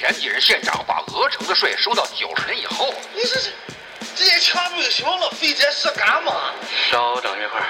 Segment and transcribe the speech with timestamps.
[0.00, 3.52] 前几任县长把鹅城的税收到九十年以后，你这是
[4.16, 6.32] 这也全不行了，非这事干嘛？
[6.90, 7.66] 稍等一会儿，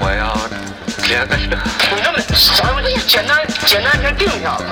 [0.00, 0.34] 我要
[1.06, 1.54] 接个车。
[1.94, 2.18] 你这么
[2.56, 4.64] 咱们简单简单先定一下子？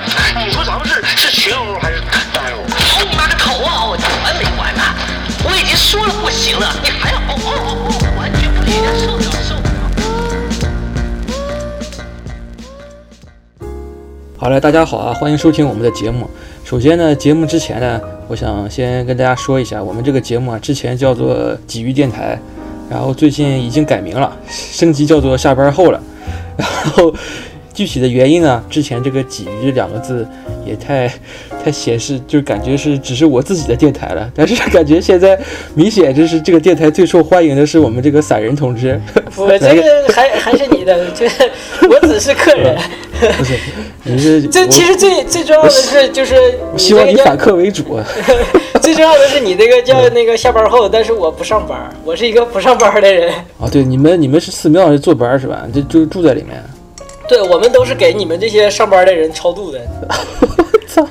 [0.42, 2.62] 你说咱们是是群殴还是单殴？
[2.62, 3.84] 哦你妈个头啊！
[3.84, 4.82] 我完没完呢？
[5.44, 9.29] 我已经说了不行了，你还要哦哦哦哦，完全不行，受不了
[14.40, 16.26] 好嘞，大家好啊，欢迎收听我们的节目。
[16.64, 22.38] 首先呢，节目之前呢，我想先跟大家说一下，我们这个节目啊，之前叫做“鲫鱼电台”，
[22.88, 26.02] 然后最近已经改名了，升级叫做“下班后”了。
[26.56, 27.14] 然后
[27.74, 30.26] 具体的原因呢，之前这个“鲫鱼”两个字
[30.64, 31.06] 也太
[31.62, 34.26] 太显示，就是感觉是只是我自己的电台了。
[34.34, 35.38] 但是感觉现在
[35.74, 38.98] 明显就是这个电台最受欢迎的是我们这个散人同志。
[39.36, 41.26] 我这个还还是你的，这
[41.90, 42.74] 我只是客人。
[43.36, 43.58] 不是，
[44.04, 48.04] 你是 这其实最最重要的是就是我希望这个叫你反客为主啊。
[48.80, 53.30] 最重要的是你这个叫那个下班后，但是我不上班，我是一个不上班的人。
[53.60, 55.66] 啊，对，你们你们是寺庙是坐班是吧？
[55.72, 56.62] 就就住在里面。
[57.28, 59.80] 对，我们都是给你们这些上班的人超度的。
[60.88, 61.06] 操！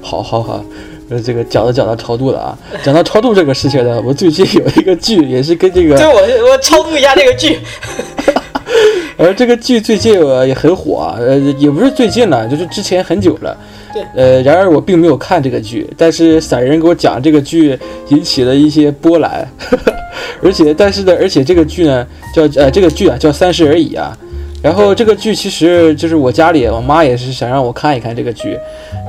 [0.00, 0.64] 好好好，
[1.10, 2.58] 呃，这个讲到讲到超度了啊。
[2.82, 7.60] 讲到超度这个事情呢，我最近有一个剧也是跟这个，对，我我超度一下这个剧。
[9.16, 13.56] 而这个剧最近呃也很火啊，呃，也不是最近了，就是之前很久了。
[13.92, 14.02] 对。
[14.14, 17.78] 呃，然而我并没有看这个剧，但是散人给我讲这个剧
[18.08, 19.46] 引起了一些波澜，
[20.42, 24.16] 而且但是呢，而且这个剧呢叫呃这个剧啊叫《三十而已》啊。
[24.62, 28.58] 然后这个剧其实就是我家里我妈也是想让我看一看这个剧，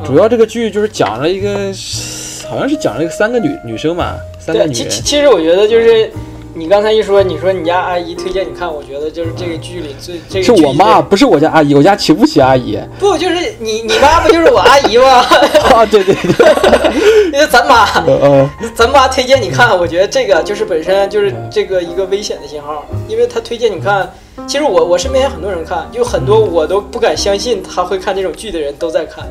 [0.05, 1.49] 主要这个剧就是讲了一个，
[2.47, 4.89] 好像是讲了一个三个女女生嘛，三个，女人。
[4.89, 6.11] 其实我觉得就是
[6.57, 12.79] 你刚才一说，你说你家阿姨推荐你看，我觉得就是这个剧里最这个剧是我妈，不是我家阿姨，我家请不起阿姨。
[12.97, 15.19] 不就是你你妈不就是我阿姨吗？
[15.75, 17.85] 啊，对对对， 因为咱妈。
[18.73, 24.11] 咱妈推荐你看，我觉得这个就是本身就是这个一个危险的信号，因为她推荐你看，
[24.47, 29.25] 其实我我身边有很多人看，就很多我都不敢相信他会看这种剧的人都在看。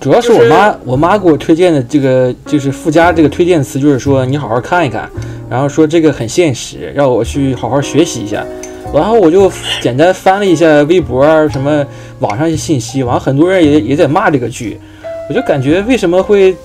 [0.00, 5.08] 主要是我妈，我妈给我推荐的这个就是附加这个推荐词，就是说你好好看一看，
[5.48, 8.42] 然后说这个很现实，让我去好好学习一下。
[8.94, 11.86] 然后我就简单翻了一下微博啊，什么
[12.20, 14.80] 网上一些信息，完了很多人也也在骂这个剧，
[15.28, 16.56] 我就感觉为什么会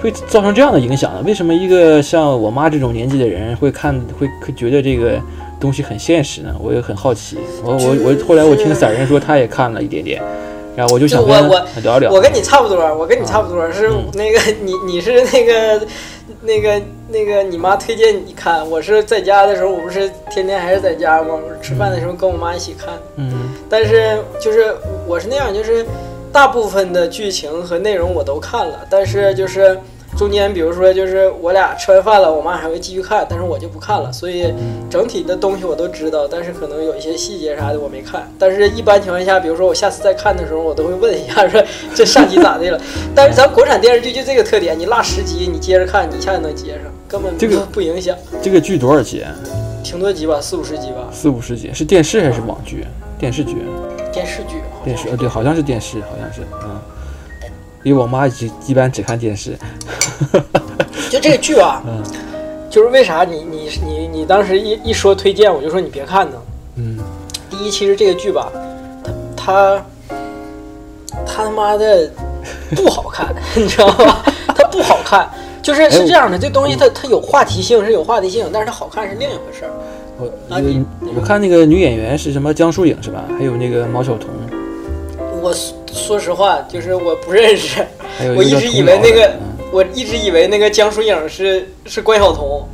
[0.00, 1.22] 会造成这样的影响呢？
[1.26, 5.20] 为什么一个像我妈这种年纪的人会看会会觉得这个
[5.58, 6.54] 东西很现实呢？
[6.62, 7.36] 我也很好奇。
[7.64, 10.22] 我我我后来我听散人说他也看了一点点，
[10.76, 12.12] 然后我就想我我他聊聊。
[12.12, 15.86] 我跟你差不多，我跟你差不多是嗯那个你你是那个
[16.42, 21.28] 那个那个你妈推荐你看，我是在家的时候，我不是天天还是在家吗？
[21.30, 22.94] 我吃饭的时候跟我妈一起看。
[23.16, 24.72] 嗯但是就是
[25.06, 25.84] 我是那样，就是
[26.30, 29.80] 大部分的剧情和内容我都看了，但是就是
[30.16, 34.52] 中间比如说就是我俩吃完饭了，我妈还会继续看，但是我就不看了，所以
[34.88, 38.26] 整体的东西我都知道，但是可能有一些细节啥的我没看。
[38.38, 41.62] 但是一般情况下，比如说我下次再看的时候，我都会问一下说
[41.94, 42.80] 这上集咋的了。
[43.14, 48.16] 但是咱国产电视剧就这个特点，你落十集你接着看，你一下就能接上，根本这个不不影响。
[48.40, 49.20] 这个剧多少集？
[49.20, 49.34] 啊
[49.84, 52.84] 挺多集吧，四五十集吧，四五十集，是电视还是网剧？
[53.20, 53.58] 电视剧，
[54.12, 56.95] 电视剧好像是电视呃对，好像是电视，好像是嗯。
[57.86, 58.32] 因为我妈一
[58.66, 59.56] 一般只看电视。
[61.08, 62.02] 就这个剧啊，嗯
[62.68, 66.36] 就是为啥你你你你当时一一说推荐，我就说你别看呢。
[66.74, 66.98] 嗯
[67.48, 68.50] 第一，其实这个剧吧，
[69.36, 69.84] 它它
[71.24, 72.10] 它他妈的
[72.74, 74.16] 不好看， 你知道吗？
[74.48, 75.30] 它不好看，
[75.62, 79.70] 就是哎是这样的，这东西它它有话题性是有话题性，但是它好看是另一回事儿。
[80.18, 80.28] 我
[81.14, 83.22] 我看那个女演员是什么江疏影是吧？
[83.38, 84.28] 还有那个毛晓彤，
[85.46, 87.86] 我说说实话，就是我不认识，
[88.36, 89.32] 我一直以为那个
[89.70, 92.66] 我一直以为那个江疏影是是关晓彤。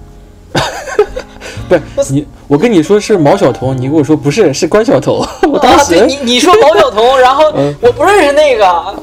[1.95, 5.23] 不是你，我跟你说是毛晓彤，你跟我说不是，是关晓彤。
[5.51, 8.95] 我当啊，时对你你说毛晓彤，然后嗯我不认识那个，啊，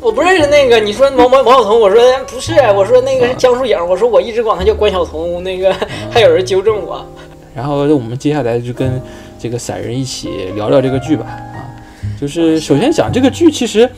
[0.00, 0.78] 我不认识那个。
[0.78, 5.74] 你说毛毛毛晓彤，我说不是，我说那个是江疏影，我说我一直管她叫关晓彤，那个
[6.10, 7.02] 还有人纠正我。
[7.54, 9.00] 然后我们接下来就跟
[9.38, 11.26] 这个散人一起聊聊这个剧吧。
[12.18, 13.88] 啊，就是首先讲这个剧，其实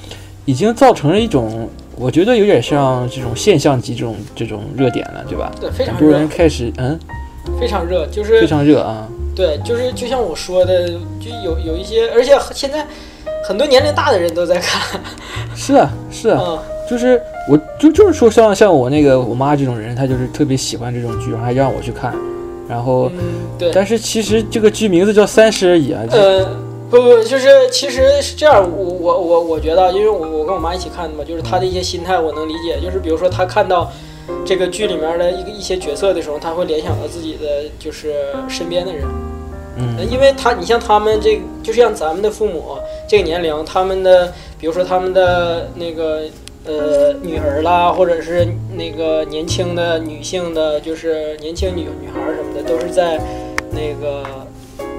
[0.45, 5.51] 已经造成了一种，我觉得有点像这种现象级这种这种热点了，对吧？
[5.61, 6.99] 对，非常热很多人，开始嗯，
[7.59, 9.09] 非常热，就是非常热啊。
[9.35, 10.89] 对，就是就像我说的，
[11.19, 12.87] 就有有一些，而且现在
[13.45, 15.01] 很多年龄大的人都在看。
[15.57, 16.59] 是啊，是啊，嗯，
[16.89, 22.15] 就是我就就是说像像我那个我妈这种人，她就是特别喜欢这种剧，然后还让我去看。
[22.69, 23.19] 然后，嗯，
[23.59, 26.03] 对，但是其实这个剧名字叫《三十而已》啊，
[26.91, 33.91] 不不，就是其实是这样，我我我我觉得，因为我我跟我妈一起看的嘛，就是她的一些心态我能理解，就是比如说她看到
[34.45, 38.13] 这个剧里面的一个一些角色的时候，她会联想到自己的就是
[38.49, 39.05] 身边的人，
[39.77, 39.97] 嗯。
[39.99, 42.77] 呃因为她你像他们这就像咱们的父母
[43.09, 46.23] 这个年龄，他们的比如说他们的那个
[46.65, 53.21] 呃女儿啦，或者是那个年轻的女性的，就是年轻女女孩儿什么的，都是在
[53.71, 54.25] 那个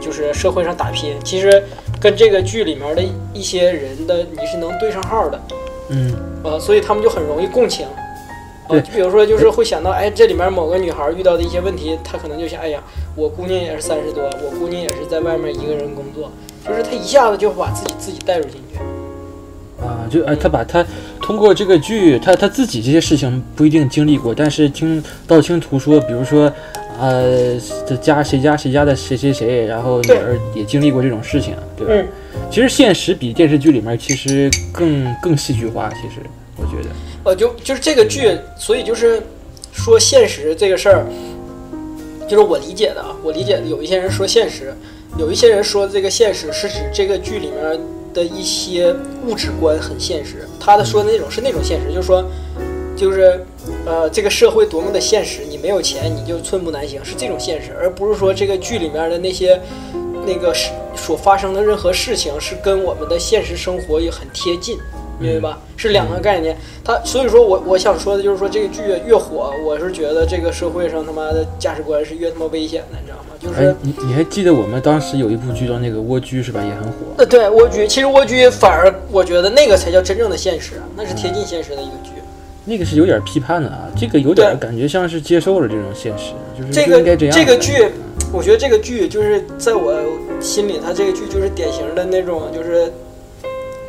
[0.02, 1.16] 就是社会上打拼。
[1.24, 1.64] 其实
[2.00, 3.04] 跟这个剧里面的
[3.34, 5.40] 一些人的你是能对上号的，
[5.90, 6.14] 嗯，
[6.44, 7.86] 呃，所以他们就很容易共情。
[8.68, 12.82] 对呃，就比如说，就是会想到，哎，这里面某个女孩遇到的一些问题，她可能就想，哎呀，
[13.16, 16.32] 我姑娘也是三十多，我姑娘也是在外面一个人工作，
[16.66, 18.80] 就是她一下子就把自己自己带入进去。
[19.84, 20.86] 啊，就呃，他把他
[21.20, 26.54] 通过这个剧，他他自己这些事情不一定经历过，但是听道听途说，比如说，
[27.02, 31.94] 呃，这家谁家谁家的谁谁谁，然后女儿也经历过这种事情，对吧？
[31.96, 32.08] 嗯
[32.50, 36.22] 其实现实比电视剧里面其实更更戏剧化，其实
[36.58, 36.90] 我觉得，
[37.24, 39.22] 呃，就就是这个剧，所以就是
[39.72, 41.06] 说现实这个事儿，
[42.28, 44.74] 就是我理解的啊，我理解的有一些人说现实，
[45.18, 47.80] 有一些人说这个现实是指这个剧里面
[48.14, 48.94] 的一些
[49.26, 52.24] 物质观很现实，他的说的那种是那种现实，就是说，
[53.02, 53.44] 就是
[53.84, 59.60] 呃这个社会多么的现实，你没有钱你就寸步难行，是这种现实，而不是说这个剧里面的那些
[60.28, 64.78] 那个事所发生的任何事情是跟我们的现实生活也很贴近。
[65.18, 65.60] 明白吧？
[65.78, 66.56] 是两个概念。
[66.84, 73.36] 他所以说我我想说的就是说，这个剧越火，我是觉得这个社会上他妈的价值观是越他妈危险的，你知道吗？
[73.40, 76.64] 就是哎，你你还记得我们当时有一部剧叫那个《蜗居》是吧？
[76.64, 76.98] 也很火。
[77.18, 82.12] 呃，对蜗居，其实蜗居反而我觉得那个才叫真正的现实，那是贴近现实的一个剧。
[82.64, 87.36] 那个是有点批判的啊，这个有点感觉像是接受了这种现实，就是这个应该这样。
[87.36, 87.90] 这个剧，
[88.32, 90.00] 我觉得这个剧就是在我
[90.40, 92.92] 心里，它这个剧就是典型的那种，就是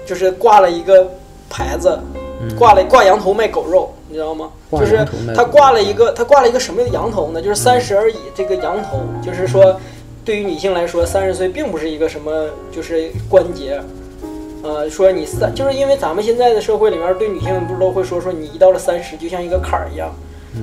[0.07, 1.07] 就是挂了一个
[1.51, 1.99] 牌子，
[2.41, 4.49] 嗯挂了挂羊头卖狗肉，你知道吗？
[4.71, 7.43] 挂就是他挂了一个，他挂了一个什么羊头呢？
[7.43, 8.17] 就是三十而已。
[8.35, 9.79] 这个羊头就是说，
[10.25, 13.79] 对于女性来说，三十岁并不是一个什么就是关节。
[14.63, 20.15] 呃，说你三，就是因为咱们现在的社会里面对女性不是都会说说你一到了三十就像一个坎儿一样，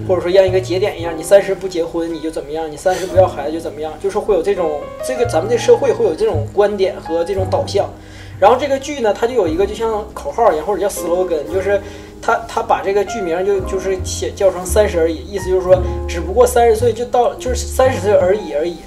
[0.08, 7.90] 或者说像一个节点一样，你三十不结婚你就怎么样，你三十不要孩子就怎么样，就是会有这种这个咱们这社会会有这种观点和这种导向。
[8.40, 11.82] 然后这个剧呢，它就有一个就像口号一样，或者叫 slogan，就是
[12.22, 18.78] 他他把这个剧名就就是写叫成三十而已，意思就是说，只不过三十岁就到就是三十岁而已而已，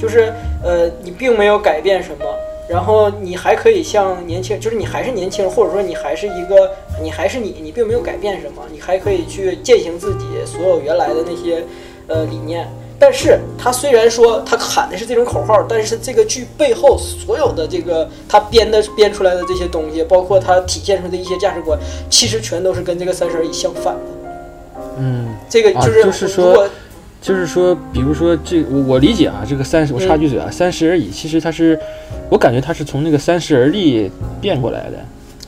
[0.00, 0.32] 就是
[0.64, 2.24] 呃你并没有改变什么，
[2.68, 6.70] 然后你还可以像年轻，就是你还是年轻，或者说你还是一个
[7.02, 11.64] 你还是你，你并没有改变什么，你还可以去践行自己所有原来的那些
[12.06, 12.66] 呃理念。
[12.98, 21.78] 但是他虽然说他喊的是这种口号，但是这个剧背后所有的这个他编的编出来的这些东西，包括他体现出的一些价值观，
[22.08, 24.00] 其实全都是跟这个三十而已相反的。
[24.96, 26.68] 嗯，这个就是、啊就是说如果
[27.24, 31.78] 就是说，比如说这我我理解啊，这个三十我插句嘴啊，三十而已，其实它是，
[32.28, 34.10] 我感觉它是从那个三十而立
[34.42, 34.98] 变过来的。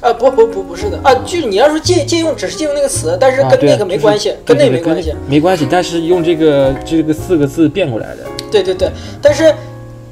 [0.01, 5.15] 啊不不不不是的啊，剧你要说借借用只是借用那个词，但是啊，跟那个没关系，对跟那对对没关系。
[5.29, 5.69] 没关系。
[5.71, 8.91] 但是用这个这个四个字变过来的，对对对，
[9.21, 9.55] 但是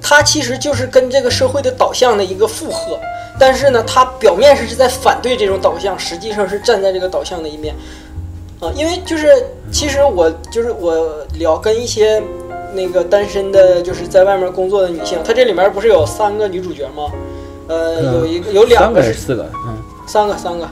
[0.03, 3.01] 它其实就是跟这个社会的导向的一个附和，
[3.41, 7.75] 但是呢，它表面上是在反对这种导向，实际上是站在这个导向的一面。
[8.61, 9.29] 啊，因为就是
[9.71, 12.23] 其实我就是我聊跟一些
[12.75, 17.11] 那个单身的，就是在外面工作的女性，她这里面不是有三个女主角吗？
[17.67, 19.49] 呃，嗯有一个有两个是四个？
[19.67, 20.65] 嗯，三个三个，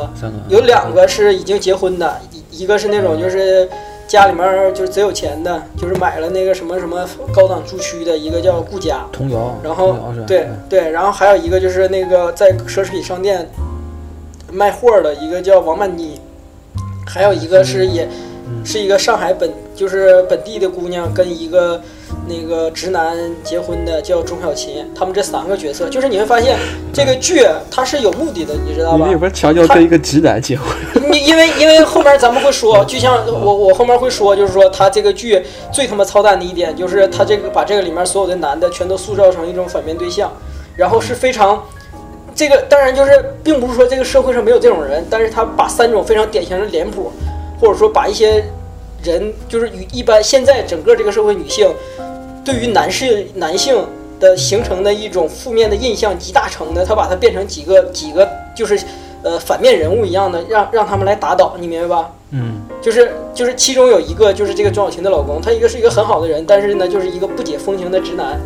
[0.00, 0.36] 啊三个。
[0.48, 2.18] 有两个是已经结婚的，
[2.50, 3.68] 一一个是那种就是
[4.06, 9.96] 家里面就是贼有钱的，就是买了那个什么什么高档住区的，一个叫顾家，童谣，然后？
[10.26, 13.48] 对嗯对，然后还有一个就是那个在奢侈品商店
[14.52, 16.20] 卖货的一个叫王曼妮，
[17.08, 18.06] 还有一个是也
[18.46, 21.80] 嗯是一个上海本就是本地的姑娘跟一个
[22.26, 26.56] 那个直男结婚的叫钟小琴，他们这三个角色，就是你会发现
[26.92, 29.06] 这个剧它是有目的的，你知道吧？
[29.06, 30.66] 你里边强调跟一个直男结婚，
[31.10, 40.30] 你因为因为后面咱们会说，就像我我后面会说，就是说他这个剧最他妈操蛋的一点，就是他这个把这个里面所有的男的全都塑造成一种反面对象，
[40.76, 41.62] 然后是非常。
[42.38, 47.10] 这个当然就是，并不是说这个社会上没有这种人，但是他把三种非常典型的脸谱，
[47.60, 48.44] 或者说把一些
[49.02, 51.68] 人，就是与一般现在整个这个社会女性
[52.44, 53.84] 对于男士男性
[54.20, 58.78] 的形成的一种负面的印象集大成的，他把它变成几个几个就是
[59.24, 62.12] 呃反面人物一样的，让让他们来打倒，你明白吧？
[62.30, 68.38] 嗯，就是就是其中有一个就是这个庄小琴的老公，他一个是一个很好的人，但是呢就是一个不解风情的直男，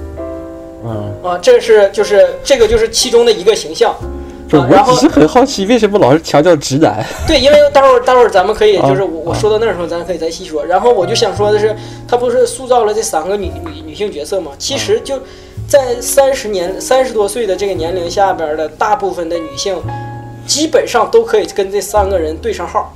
[0.85, 3.93] 嗯，啊，这是就是这个就是其中的一个形象。
[3.93, 3.99] 啊
[4.71, 7.03] 然后我只是很好奇，为什么老是强调直男？
[7.27, 10.63] 对，因为待会儿待会儿咱们可以啊就是我我说到那时候，咱可以再细说。
[10.63, 11.75] 然后我就想说的是，
[12.07, 14.51] 他不是塑造了这三个女女女性角色吗？
[14.59, 15.19] 其实就
[15.67, 19.75] 在三十年三十多岁的这个年龄下边的大部分的女性，
[20.47, 22.95] 基本上都可以跟这三个人对上号。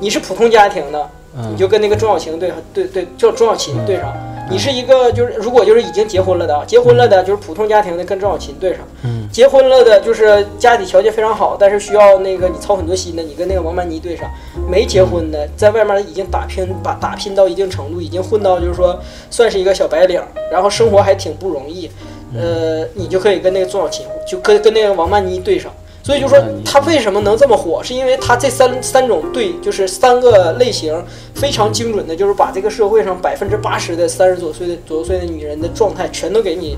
[0.00, 1.06] 你是普通家庭的，
[1.36, 4.10] 嗯你就跟那个钟小琴对，对对，叫钟小琴对上。
[4.50, 8.80] 你是一个就是如果就是已经结婚了的，结婚了的就是普通家庭的跟钟小琴对上。
[9.02, 14.26] 嗯结婚了的，就是家里条件非常好，但是需要那个你操很多心的，你跟那个王曼妮对上；
[14.70, 18.96] 没结婚的，在外面已经打拼，把打拼到一定程度，已经混到就是说
[19.30, 20.22] 算是一个小白领，
[20.52, 21.90] 然后生活还挺不容易，
[22.36, 25.72] 呃，你就可以跟那个钟小琴，就跟跟那个王曼妮对上。
[26.04, 31.02] 所以就说他为什么能这么火，是因为他这三三种对，就是三个类型
[31.34, 36.76] 非常精准的，就是把这个社会上百分之八十的三十多岁的左右岁的女人的状态全都给你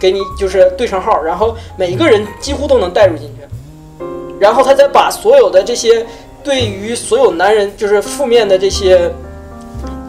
[0.00, 4.04] 给你就是对上号，然后每一个人几乎都能带入进去，
[4.40, 6.04] 然后他再把所有的这些
[6.42, 9.08] 对于所有男人就是负面的这些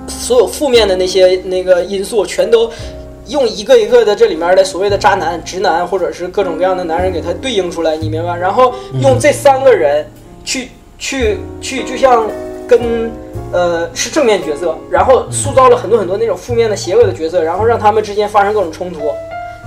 [0.08, 2.72] 所有负面的那些那个因素全都
[3.28, 8.36] 用一个一个的这里面的所谓的渣男、直男或者是各种各样的男人给他对应出来，你明白？
[8.36, 10.06] 然后用这三个人
[10.44, 12.26] 去去去，就像
[12.68, 13.12] 跟
[13.52, 19.00] 呃是正面角色，然后塑造了很多很多那种负面的邪恶的角色，然后让他们之间发生各种冲突。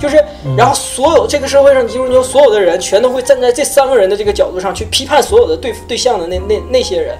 [0.00, 0.16] 就是，
[0.56, 7.18] 然后所有这个社会上几乎就所有的人全都会站在这三个人的这个角度上去批判所有的对对象的那那那些人，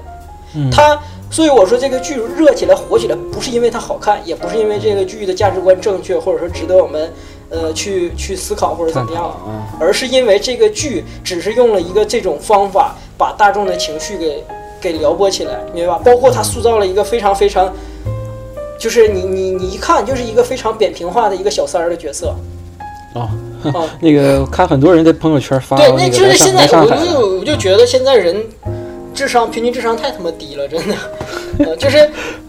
[0.73, 0.99] 他，
[1.31, 7.13] 所以我说这个剧热起来火起来，不是因为它好看，也不是因为这个剧的价值观正确，或者说值得我们
[7.51, 14.45] 呃去去思考或者怎么样，啊，而是因为这个剧只是用了一个这种方法，把大众的情绪给
[14.81, 16.01] 给撩拨起来，明白吧？
[16.05, 17.73] 包括他塑造了一个非常非常，
[18.77, 22.35] 就是你你你一看就是一个非常扁平化的一个小三儿的角色。
[23.15, 23.29] 哦，
[23.75, 28.37] 哦， 那个看很多人在朋友圈发对，那就是现在我就我就觉得现在人
[29.15, 30.95] 智商平均智商太他妈低了，真的，
[31.67, 31.99] 呃，就是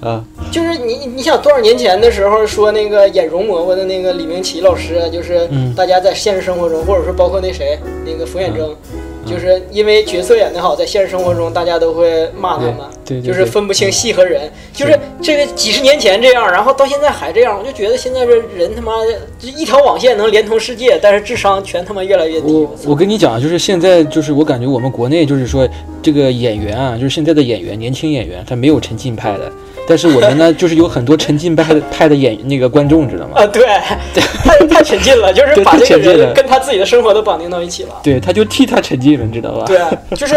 [0.01, 5.73] 啊，就是你你想多少年前的时候说那个演容嬷嬷的那个李明启老师啊，就是嗯。
[5.75, 8.75] 大家在现实生活中，或者说包括那谁那个冯远征，
[9.25, 22.51] 就是因为角色演得好，在现实生活中大家都会骂他们，对对对就是分不清戏和人，就是这个几十年前这样，然后到现在还这样，我就觉得现在这人他妈的就一条网线能连通世界，但是智商全他妈越来越低。
[22.51, 22.89] 我我操。
[22.89, 25.67] 我跟你讲，就是现在就是我感觉我们国内就是说
[26.01, 29.51] 这个演员啊，就是现在的演员，年轻演员他没有沉浸派的，
[29.91, 33.33] 但是我们呢就是有很多沉浸派的派的演那个观众，知道吗？
[33.35, 33.61] 啊，对，
[34.15, 37.99] 太太沉浸了，就是把这个沉浸了人跟他自己的生活都绑定到一起了。
[38.01, 39.65] 对，他就替他沉浸了，你知道吧？
[39.67, 40.33] 对，啊 就是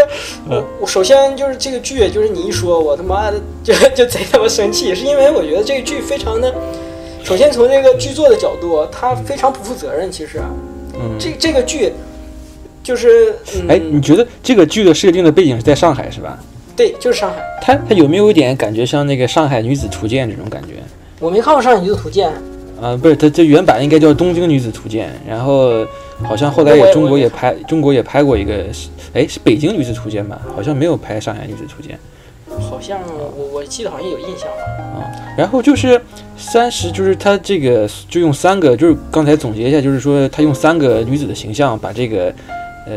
[0.49, 6.53] 我我首先就是这个剧，就是你一说，我他妈的就就贼他妈生气，是因为我觉得这个剧非常的，
[7.23, 10.11] 首先从这个剧作的角度，他非常不负责任。
[10.11, 10.41] 其实，
[10.99, 11.93] 嗯，这这个剧
[12.83, 16.37] 就是，嗯、哎，你觉得这个剧的设定的背景是在上海是吧？
[16.77, 17.37] 对，就是上海。
[17.63, 20.75] 它它有没有一点感觉像那个《上海女子图鉴》这种感觉？
[21.21, 22.31] 我没看过《上海女子图鉴》，
[22.85, 25.87] 啊，不是，它这原版应该叫《东京女子图鉴》，然后
[26.23, 28.67] 好像后来我也也中国也也拍，中国也拍过一个，
[29.13, 30.41] 哎，是《北京女子图鉴》吧？
[30.55, 31.99] 好像没有拍《上海女子图鉴
[32.71, 33.01] 好像
[33.37, 34.63] 我我记得好像有印象吧。》
[35.01, 35.11] 啊。
[35.37, 36.01] 然后就是
[36.37, 42.33] 三十，就是它这个就用三个，就是刚才总结一下，就是说他用三个女子的形象把这个，
[42.87, 42.97] 呃，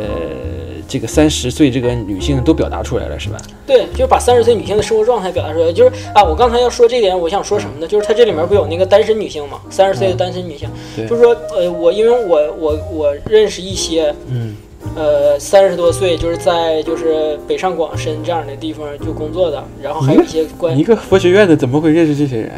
[0.88, 3.38] 这个三十岁这个女性都表达出来了，是吧？
[3.66, 5.72] 对，就是把三十岁女性的生活状态表达出来。
[5.72, 7.88] 就是啊，我刚才要说这点，我想说什么呢？
[7.88, 14.56] 就是它这里面不有那个单身女性嘛，三十岁的单身女性，对就是说，呃，我因为我我我认识一些，嗯
[14.96, 22.52] 呃，三十多岁就是在就是北上广深这样的地方就工作的，然后还有一些关你一，个佛学院的怎么会认识这些人？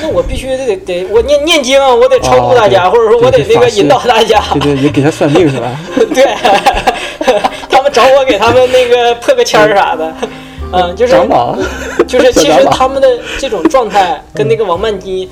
[0.00, 5.68] 那我必须得得我念念经啊，我得超度大家，哦或者说我得那个引导大家，对对，也给他算命是吧？
[6.14, 6.24] 对，
[7.68, 10.12] 他们找我给他们那个破个签儿啥的，
[10.72, 11.14] 嗯，就是，
[12.06, 15.28] 就是 其实他们的这种状态跟那个王曼妮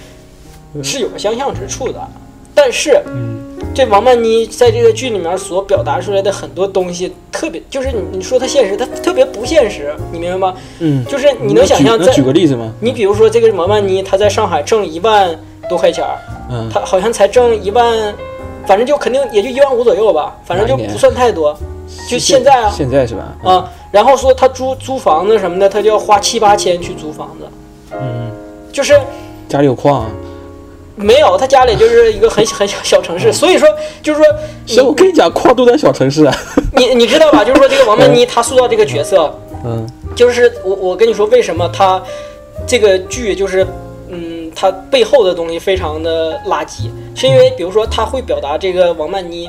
[0.82, 2.00] 是有个相像之处的，
[2.54, 3.39] 但是嗯
[3.72, 10.54] 这王曼妮在这个剧里面所表达出来的很多东西，特别就是你你说它现实，它特别不现实，你明白吗？
[10.80, 12.72] 嗯，就是你能想象能举个例子吗？
[12.80, 16.18] 你比如说这个王曼妮，她在上海挣一万多块钱儿，
[16.50, 18.14] 嗯，她好像才挣一万，
[18.66, 21.56] 反正就肯定也就一万五左右吧，反正就不算太多。
[22.08, 23.36] 就现在啊现在是吧？
[23.44, 27.46] 啊，然后说她租租房子什么的，她就要花七八千去租房子，
[27.92, 28.30] 嗯，
[28.72, 29.00] 就是
[29.48, 30.10] 家里有矿啊。
[31.00, 33.68] 没有，他家里就是一个很很小小城市，所以说
[34.02, 34.26] 就是说
[34.66, 36.34] 是我跟你讲，跨度在小城市啊。
[36.76, 37.44] 你你你知道吧？
[37.44, 42.02] 就是说这个王曼妮她塑造这个角色，嗯就是我我跟你说为什么她
[42.66, 43.66] 这个剧就是
[44.08, 49.48] 嗯，她背后的东西非常的垃圾，是因为比如说她会表达这个王曼妮，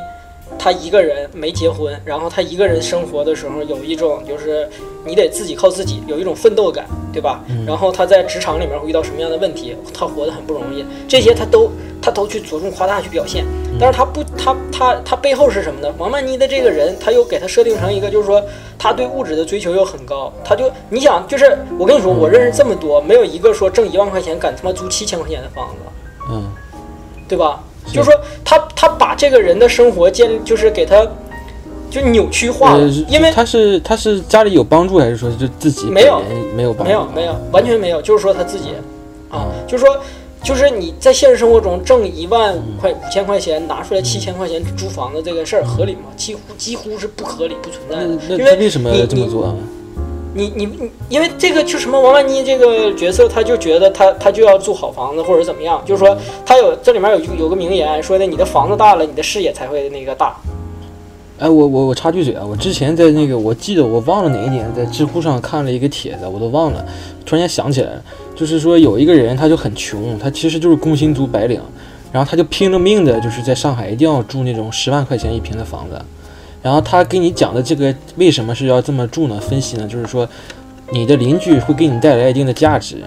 [0.58, 4.70] 她一个人没结婚，然后他一个人生活的时候有一种就是
[5.06, 7.44] 你得自己靠自己，有一种奋斗感，对吧？
[7.66, 13.44] 然后他在职场里面会遇到什么样的问题，他活得很不容易，这些他都他都去着重夸大去表现。
[13.80, 15.92] 但是他不，他他他背后是什么呢？
[15.98, 18.44] 王曼妮的这个人，他又给他设定成一个，就是说
[18.78, 25.76] 他对物质的追求又很高，他就你想，就是我跟你说，我认识这么多，没有一个说挣一万块钱敢他妈租七千块钱的房子。
[26.30, 26.52] 嗯，
[27.28, 27.64] 对吧？
[27.88, 28.14] 就是说
[28.46, 28.71] 他他
[29.02, 30.96] 把这个人的生活建，就是给他
[31.90, 32.84] 就扭曲化了。
[32.84, 36.22] 呃，因为他是他是家里有帮助，还是说就自己没有
[36.56, 36.72] 没有？
[36.76, 38.66] 没有没有完全没有，就是说他自己
[39.32, 39.98] 啊，就是说
[40.44, 46.14] 就是你在现实生活中挣一万五块五千块钱，拿出来七千块钱租房子这个事儿合理吗？
[46.16, 49.58] 几乎几乎是不合理不存在那的，那因为他为什么要这么做
[50.34, 60.36] 你你你，因为这个就什么王曼妮这个角色，他就觉得他他就要住好房子或者怎么样，就是说他有这里面有有个名言说的，你的房子大了，你的视野才会那个大。
[61.40, 66.86] 哎，我我我插句嘴啊，我之前在那个我记得我忘了哪一年在知乎上看了一个帖子，我都忘了，
[67.26, 68.04] 突然间想起来了，
[68.36, 71.60] 就是说有一个人他就很穷，他其实就是工薪族白领，
[72.12, 76.00] 然后他就拼了命的就是在上海一定要住那种十万块钱一平的房子，
[76.62, 79.40] 然后他给你讲的这个为什么是要这么住呢？
[79.40, 80.28] 分析呢，就是说
[80.92, 82.98] 你的邻居会给你带来一定的价值，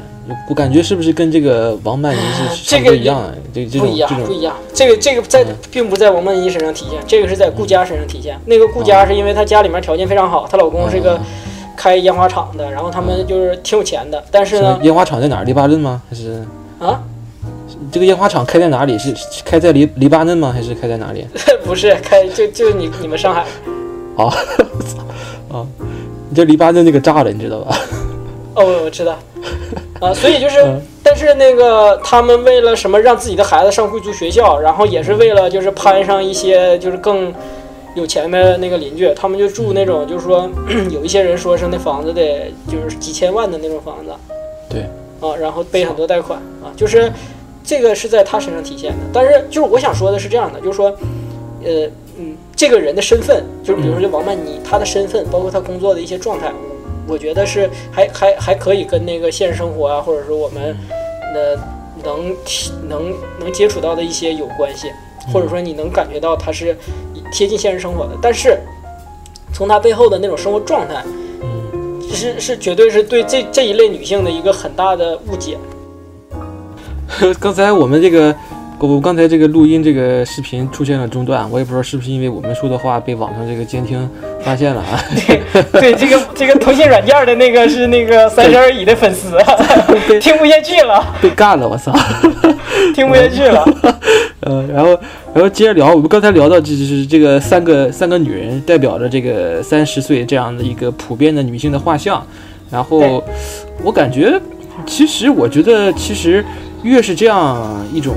[0.49, 3.33] 我感觉是不是跟这个王曼妮是 这个多一样啊？
[3.53, 4.57] 这这不一样不一样。
[4.73, 8.39] 这个这个在嗯并不在王曼妮身上体现，这个是在顾佳身上体现。
[8.47, 11.25] 那个顾佳是因为她家里面条件非常好，她老公是个嗯
[11.77, 14.25] 开烟花厂的，然后他们就是挺有钱的。
[14.31, 15.45] 但是呢，烟花厂在哪儿？
[15.45, 16.01] 黎巴嫩吗？
[16.09, 16.43] 还是
[16.79, 17.03] 啊，
[17.93, 18.99] 这个烟花厂开在哪里？
[18.99, 20.53] 是是开在黎黎巴嫩吗？
[20.53, 21.27] 还是开在哪里？
[21.65, 23.45] 不是开就就你你们上海
[24.17, 24.27] 哦，
[25.51, 25.67] 啊，
[26.29, 27.77] 你这黎巴嫩那个炸了，你知道吧？
[28.55, 29.19] 哦，我知道
[30.01, 37.33] 啊，所以就是嗯，但是那个他们为了什么让自己的孩子上贵族学校，然后也是为了就是攀上一些就是更
[37.97, 40.49] 有钱的那个邻居，他们就住那种就是说
[40.91, 44.13] 有一些人说是那房子得就是几千万的那种房子，
[44.69, 44.83] 对，
[45.21, 47.11] 啊，然后背很多贷款啊，就是
[47.65, 48.99] 这个是在他身上体现的。
[49.13, 50.87] 但是就是我想说的是这样的，就是说，
[51.65, 56.53] 呃嗯，这个人的身份，就是比如说这王曼妮，她的身份，包括她工作的一些状态，
[57.09, 60.77] 我觉得是还还还可以跟那个现实生活啊，或者说我们
[61.35, 61.57] 呃
[62.05, 64.93] 能体能能接触到的一些有关系，
[65.33, 66.77] 或者说你能感觉到她是
[67.33, 68.13] 贴近现实生活的。
[68.23, 68.61] 但是
[69.53, 71.03] 从她背后的那种生活状态，
[72.13, 75.59] 是是绝对是对这这一类女性的一个很大的误解。
[77.39, 78.35] 刚才我们这个，
[78.79, 84.09] 我刚才这个录音这个视频出现了中断，我也不知道是不是因为我们说的话被网上这个监听
[84.43, 85.01] 发现了啊。
[85.73, 89.37] 对，这个这个通信软件的那个是那个 三十而已的粉丝，
[90.21, 91.93] 听不下去了，被干了，我操！
[92.95, 93.65] 听不下去了。
[94.41, 94.91] 呃，然后
[95.33, 102.25] 然后接着聊，我们刚才聊到这就是这个三个三个女人代表着这个三十岁这样的一个普遍的女性的画像，
[102.71, 103.25] 然后
[103.83, 104.39] 我感觉，
[104.85, 106.45] 其实我觉得其实
[106.85, 108.15] 越是这样一种，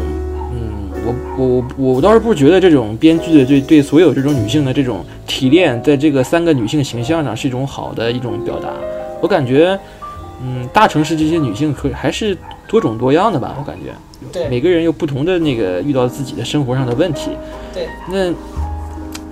[0.52, 8.70] 嗯，我我我我倒是不觉得这种编剧的对对所有这种女性的这种提炼，在这个三个女性形象上是一种好的一种表达，
[9.22, 9.80] 我感觉。
[10.40, 13.92] 嗯，大城市这些女性可还是多种多样的吧，我感觉。
[14.32, 17.32] 对每个人有不同的那个遇到自己的生活上的问题。
[17.74, 18.32] 对，那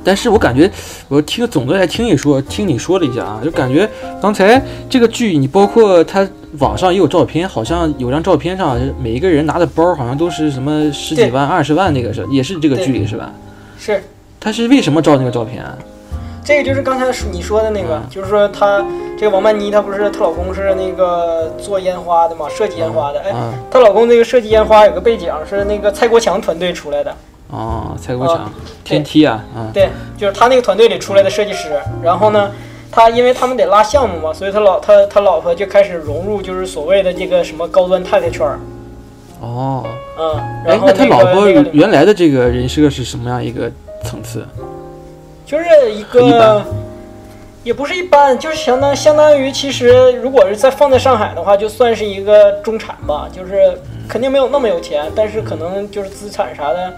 [0.04, 0.68] 但是我感觉，
[1.08, 3.88] 我听总的来听你说，听你说了一下啊，就感觉
[4.20, 6.28] 刚才这个剧，你包括它
[6.60, 13.32] 网上也有照片，好像有张照片上每一个人拿的包好像都是什么十几万、二十万，那个是也是这个距离是吧？
[13.78, 14.04] 是，
[14.40, 15.78] 他是为什么照那个照片啊？
[16.44, 18.86] 这个就是刚才你说的那个，嗯就是说她
[19.18, 23.20] 这个王曼妮，她不是她老公是那个做烟花的嘛，设计烟花的。
[23.22, 27.16] 哎，啊她老公那个设计烟花有个背景是那个蔡国强团队出来的，
[27.50, 31.72] 哦，蔡国强啊，天梯啊，啊，对，就是他那个团队里出来的设计师。
[32.04, 32.52] 然后呢，
[32.92, 38.60] 他因为他们得拉项目嘛，所以他老他他老婆就开始融入就是所谓的这个什么高端太太圈儿，
[39.42, 39.84] 哦，
[40.18, 43.70] 嗯，哎然，后那他老婆原来的这个人设是什么样一个
[44.04, 44.46] 层次？
[45.46, 46.66] 就是一一个般，
[47.64, 56.94] 也不是一般，就是相当相当于，其实如果是在放在上海的话，就算是一个中产吧，就是肯定没有那么有钱，但是可能就是资产啥的，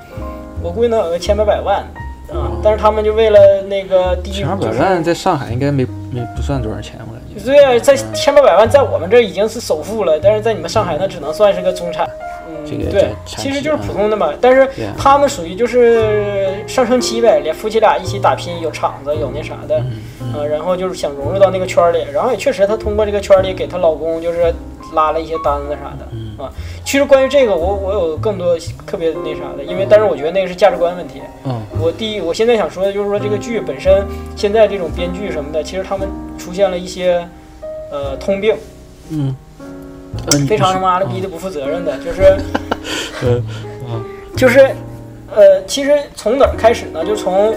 [0.61, 1.83] 我估计能有个千八百万
[2.29, 2.51] 啊。
[2.63, 7.43] 但是他们就为了那个第一，百万在上海应该没没不算多少钱，我感觉。
[7.43, 12.07] 对啊，在千八百万在我们这儿已经是首富了，但是在你们上海那只能算是个中产。
[12.49, 14.33] 嗯，对其实就是普通的嘛。
[14.41, 19.77] 但是他们属于就是上升期呗，连夫妻俩一起打拼，有厂子，有那啥的，
[20.19, 24.53] 嗯呃，然后就是想融入到那个圈儿里，然后也确实她通过这个圈儿里给她老公就是
[24.93, 26.51] 拉了一些单子啥的，嗯啊。
[26.85, 31.21] 其实关于这个，我我有更多特别那啥的，因为但是我觉得那个是价值观问题。
[31.45, 34.03] 嗯我第一，我现在想说的就是说这个剧本身，
[34.35, 37.27] 现在这种编剧什么的，其实他们出现了一些
[37.91, 38.55] 呃通病，
[39.09, 39.35] 嗯，
[40.47, 42.21] 非常他妈的逼的不负责任的，就是
[43.21, 43.41] 呃
[44.35, 44.59] 就是
[45.35, 47.05] 呃，其实从哪儿开始呢？
[47.05, 47.53] 就从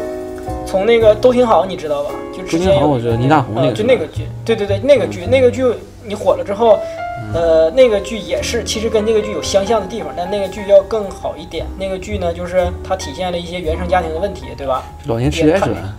[0.67, 2.11] 从那个都挺好，你知道吧？
[2.37, 5.65] 就之前我觉得倪大红那呃个吧就那个剧，对对对，那个剧，那个剧
[6.05, 6.79] 你火了之后，
[7.33, 11.65] 呃，那个剧也是，其实跟这个剧有相像的地方，但那个剧要更好一点。
[11.79, 14.83] 那个剧呢，就是它体现了一些原生家庭的问题，对吧？
[15.07, 15.95] 老年痴呆是吧？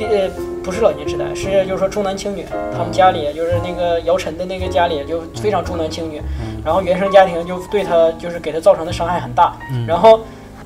[0.00, 0.28] 呃
[0.62, 6.20] 不是老年痴呆，是就是说重男轻女，他们家里就是那个姚晨的那个家里就非常重男轻女，
[6.64, 9.56] 然后原生家庭就对他就是给他造成的伤害很大，
[9.86, 10.20] 然后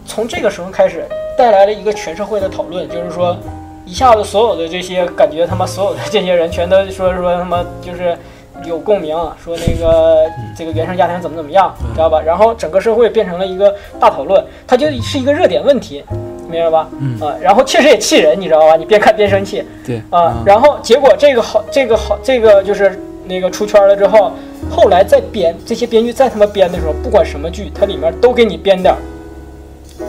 [0.06, 1.04] 从这个时候开始
[1.36, 3.36] 带来了一个全社会的讨论，就是说
[3.84, 8.16] 一下子所有的这些感觉他妈所有的这些人全都说说他妈就是。
[8.64, 10.24] 有共鸣，说那个
[10.56, 12.20] 这个原生家庭怎么怎么样，知道吧？
[12.20, 16.04] 然后整个社会变成了一个大讨论，它就是一个热点问题，
[16.50, 16.88] 明白吧？
[17.00, 18.76] 嗯啊，然后确实也气人，你知道吧？
[18.76, 20.42] 你边看边生气对啊。
[20.44, 24.32] 然后结果这个好，这个好，这个就是那个出圈了之后，
[24.70, 28.98] 后来再编这些编剧再他妈编的时候，不管什么剧，它里面都给你编点儿，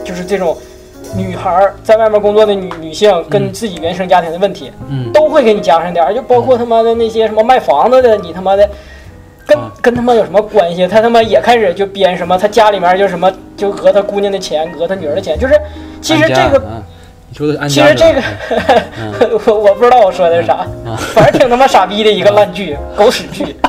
[0.04, 0.56] 就是这种
[1.16, 5.12] 女孩在外面工作的女女性跟自己原生家庭的问题，嗯。
[5.12, 8.68] 都会给你加上点儿，就包括他妈的那些什么卖房子的，你他妈的。
[9.46, 9.70] 跟啊。
[9.82, 10.86] 跟他妈有什么关系？
[10.86, 15.54] 他他妈也开始就编什么，他家里面就什么就讹他姑娘的钱，讹他女儿的钱，就是
[16.00, 16.82] 其实这个啊
[17.28, 20.66] 你说的其实这个， 我我不知道我说的是啥，
[21.14, 23.56] 反正挺他妈傻逼的一个烂剧，狗屎剧，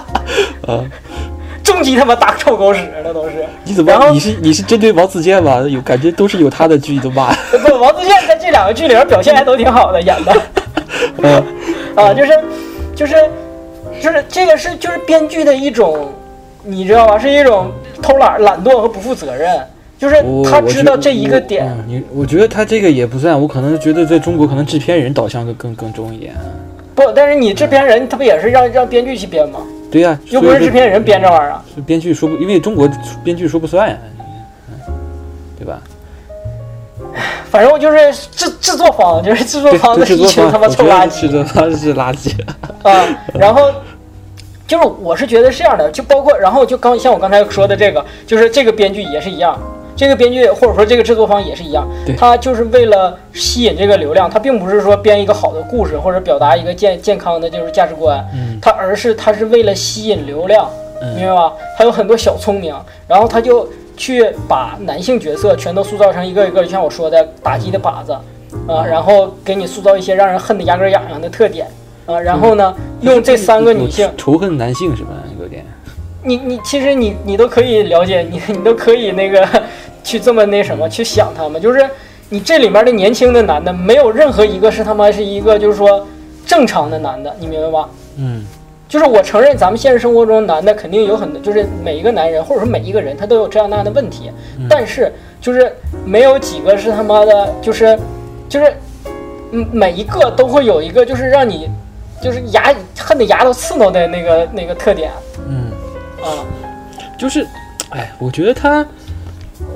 [0.68, 0.84] 啊，
[1.72, 3.46] 终极他妈打臭狗屎，那都是。
[3.64, 5.62] 你怎么你是你是针对王自健吧？
[5.62, 7.34] 有感觉都是有他的剧都骂。
[7.64, 10.42] 不，王自健在这两个剧里边表现还都挺好的，演的。
[11.24, 11.44] 嗯
[11.96, 12.32] 啊，就是
[12.94, 13.16] 就是
[14.02, 16.10] 就是这个是就是编剧的一种，
[16.64, 17.18] 你知道吧？
[17.18, 19.60] 是一种偷懒、懒惰和不负责任。
[19.98, 26.34] 就是他知道这一个我点，嗯你我觉得他这个也不算，我可能觉得在中国可能制片人导向更更更重一点。
[26.96, 29.60] 不，但是你制片人他不也是让让编剧去编吗？
[29.92, 31.64] 对呀、又不是制片人编这玩意儿啊。
[31.86, 32.90] 编剧说不，因为中国
[33.24, 33.98] 编剧说不算呀，
[34.70, 34.94] 嗯
[35.60, 35.80] 对吧？
[37.50, 42.32] 反正我就是制制作方，就是制作，方的一群他妈臭垃圾制作方是垃圾。
[42.90, 43.06] 啊。
[43.34, 43.70] 然后
[44.66, 49.60] 就是我是觉得是这样的，就包括然后就刚像我刚才说的这个，就是这个编剧也是一样，
[49.96, 60.68] 这个编剧或者说这个制作方也是一样，他就是为了吸引这个流量，他并不是说编一个好的故事或者表达一个健健康的就是价值观，嗯他而是他是为了吸引流量，
[61.02, 61.54] 嗯明白吧？
[61.78, 62.76] 他有很多小聪明，
[63.08, 68.14] 然后他就去把男性角色全都塑造成一个一个，就像我说的打击的靶子，
[68.68, 71.68] 啊，然后给你塑造一些让人恨得牙根痒痒的特点，
[72.08, 75.10] 啊，然后呢，用这三个女性，仇恨男性是吧？
[76.24, 79.48] 你你其实你你都可以了解，你你都可以那个
[80.04, 81.88] 去这么那什么去想他们，就是
[82.30, 86.08] 你这里面的年轻的男的，没有任何一个是他妈是一个就是说
[86.46, 87.90] 正常的男的，你明白吧？
[88.18, 88.44] 嗯。
[88.88, 94.30] 就是我承认，咱们现实生活中男的肯定有很多，就是每一个男人或者说每一个人，他都有这样那样的问题，
[94.70, 95.74] 但是就是
[96.06, 97.98] 没有几个是他妈的，就是
[98.50, 98.74] 就是
[99.54, 101.70] 嗯每一个都会有一个就是让你
[102.22, 105.10] 就是牙恨得牙都刺挠的那个那个特点。
[105.31, 105.31] 嗯，
[106.24, 106.46] 啊。
[107.18, 107.46] 就是，
[107.92, 108.86] 哎，我觉得他，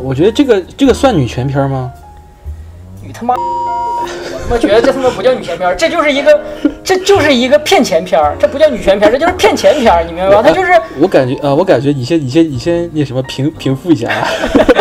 [0.01, 1.91] 我觉得这个这个算女权片吗？
[3.05, 6.41] 你他妈，我他妈觉得这他妈不叫女权片儿，这就是一个，
[6.83, 10.41] 这就是一个骗钱片儿，这不叫女权片儿，这就是骗钱片儿，你明白吗？
[10.41, 14.27] 他就是我感觉啊、我感觉你先你先你先那什么平平复一下啊。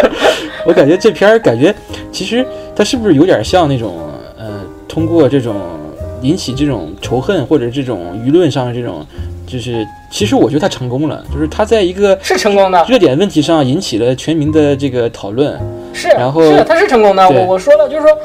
[0.66, 1.74] 我感觉这片儿感觉
[2.11, 5.55] 其实它是不是有点像那种呃，通过这种
[6.22, 9.07] 引起这种仇恨或者这种舆论上的这种，
[9.55, 15.57] 就是其实我觉得他成功了，就是他在一个是成功的，热点问题上引起了全民的这个讨论。
[15.93, 17.29] 是，然后是他是成功的。
[17.31, 18.19] 我我说了，就是说，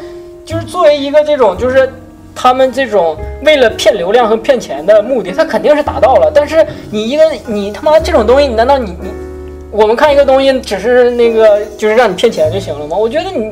[0.44, 1.88] 就是作为一个这种，就是
[2.34, 6.32] 他们这种为了骗流量和骗钱的目的，他肯定是达到了。
[6.34, 9.10] 但是你一个你他妈这种东西，难道你你
[9.70, 12.98] 我们看一个东西只是那个就是让你骗钱就行了吗？
[12.98, 13.52] 我觉得你。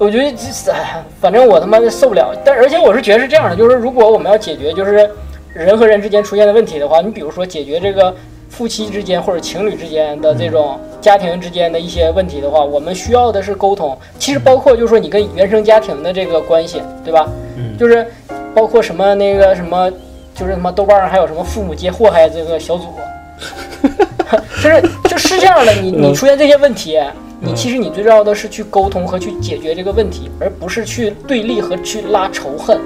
[0.00, 2.32] 我觉得这，哎，反正我他妈的受不了。
[2.44, 5.10] 但而且我是觉得是这样的，就是如果我们要解决就是
[5.58, 8.14] 人和人之间出现的问题的话，你比如说解决这个
[8.48, 13.98] 夫妻之间或者情侣之间的这种家庭之间的一些问题的话，我们需要的是沟通。
[14.20, 17.28] 其实包括就是说你跟原生家庭的这个关系，对吧？
[17.56, 18.06] 嗯就是
[18.54, 19.90] 包括什么那个什么，
[20.32, 22.84] 就是什么豆瓣上还有什么父母皆祸害这个小组，
[24.62, 25.72] 就是就是这样的。
[25.72, 27.00] 你你出现这些问题，
[27.40, 32.78] 你其实你最重要的是去沟通和去解决这个问题，而不是去对立和去拉仇恨。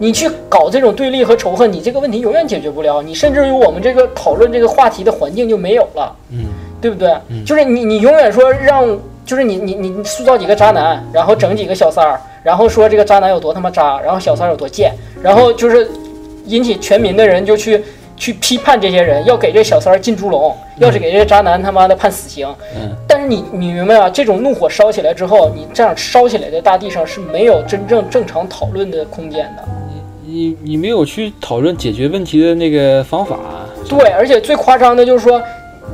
[0.00, 6.46] 嗯你去搞这种对立和仇恨，你这个问题永远解决不了，你甚至于我们这个讨论这个话题的环境就没有了，嗯，
[6.80, 7.14] 对不对？
[7.44, 15.86] 就是你你永远说让，就是你你你塑造几个渣男，然后整几个小三儿，然后说这个渣男有多他妈渣，然后小三儿有多贱，然后就是
[16.46, 17.84] 引起全民的人就去
[18.16, 22.48] 去批判这些人，要给这小三儿进猪笼，要是给这些渣男他妈的判死刑。
[22.74, 24.08] 嗯，但是你你明白啊？
[24.08, 29.62] 这种怒火烧起来之后，你这样烧起来的大地上是没有真正正常讨论的空间的。
[30.30, 33.38] 你你没有去讨论解决问题的那个方法。
[33.88, 35.42] 对，而且最夸张的就是说，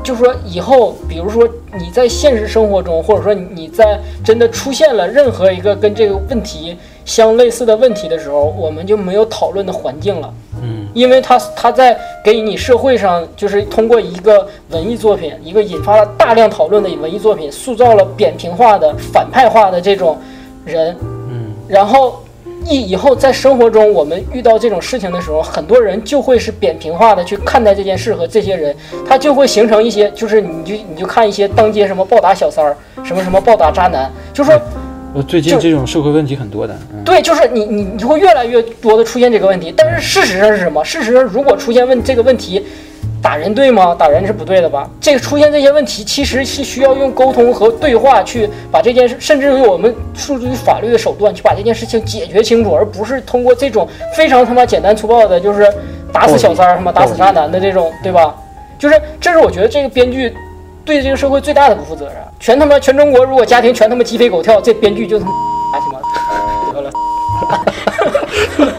[0.03, 10.35] 就是说以后，比如说你在现实生活中，或者说你在真的出现了任何一个跟这个问题相类似的问题的时候，我们就没有讨论的环境了。
[10.63, 20.19] 嗯，因为他他在给你社会上，就是通过一个文艺作品，一个引发了大量讨论的文艺作品，塑造了扁平化的、反派化的这种
[20.65, 20.95] 人。
[21.31, 22.23] 嗯，然后
[22.69, 28.75] 以以后在生活中，我们遇到这种事情的时候，很多人就会是扁平化的去看待这件事和这些人，
[29.09, 34.55] 他就会形成一些，就是你就你就看一些当街什么暴打小三儿，什么什么暴打渣男，就说。
[35.15, 36.77] 呃，最近这种社会问题很多的。
[36.93, 40.85] 嗯，对，就是你你你会越来越多的出现这个问题，但是事实上是什么？
[40.85, 42.63] 事实上，如果出现问这个问题，
[43.23, 43.95] 打人对吗？
[43.99, 44.89] 打人是不对的吧？
[45.01, 55.67] 这个出现这些问题，其实是需要用沟通和对话去把这件事，甚至于我们诉诸于法律的手段去把这件事情解决清楚，而不是通过这种非常他妈简单粗暴的，就是
[56.13, 58.35] 打死小三儿、他妈打死渣男的这种，对吧？
[58.79, 60.33] 就是这是我觉得这个编剧
[60.85, 62.15] 对这个社会最大的不负责任。
[62.39, 65.33] 全他妈全中国如果家庭全他妈鸡飞狗跳，这编剧就他妈
[65.73, 65.99] 他妈
[66.73, 66.91] 得了。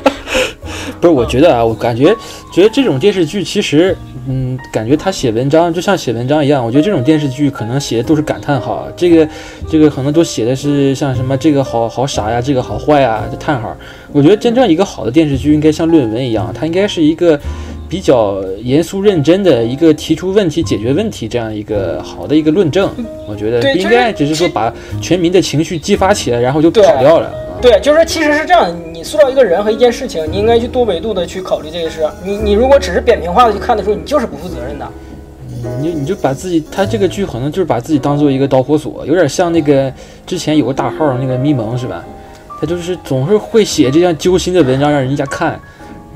[1.02, 2.16] 不是，我觉得啊，我感觉
[2.54, 3.98] 觉得这种电视剧其实，
[4.30, 6.66] 嗯，感觉他写文章就像写文章一样。
[6.66, 9.28] 我觉得这种电视剧可能写的都是感叹号，这个
[9.70, 13.76] 这个可能都写的是像什么这个好好傻呀，这个好坏呀，这叹号。
[14.12, 17.40] 我觉得真正一个好的电视剧应该像论文一样，它应该是一个
[17.90, 22.90] 比较严肃认真的一个提出问题、解决问题这样一个好的一个论证。
[23.28, 27.28] 我觉得不应该只是说把全民的情绪激发起来，然后就跑掉了。
[27.28, 32.08] 啊对，就是其实是这样，你塑造一个人和一件事情，你应该去多维度的去考虑这个事。
[32.24, 34.88] 你你如果只是扁平化的去看的时候，你就是不负责任的。
[35.80, 39.92] 你你就把自己，他这个剧好像就是把自己当做一个导火索，有点像那个
[40.26, 42.06] 之前有个大号那个咪蒙是吧？
[42.62, 45.60] 他就是总是会写这样揪心的文章让人家看，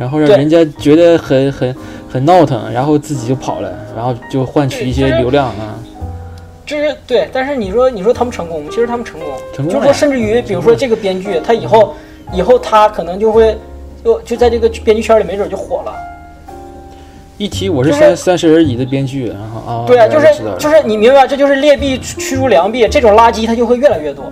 [0.01, 1.75] 然后让人家觉得很很
[2.11, 5.77] 很闹腾，然后自己就跑了，然后就换取一些流量啊。
[6.65, 8.69] 这是对，但是你说你说他们成功吗？
[8.71, 11.93] 其实他们成功，成功就是说甚至于比如说这个编剧，他以后
[12.33, 13.55] 以后他可能就会
[14.03, 15.93] 就就在这个编剧圈里没准就火了。
[17.37, 24.25] 一提我是就是三三十而已的编剧，然后啊，对啊，就是就是你明白，这就是劣币驱逐良币，这种垃圾它就会越来越多。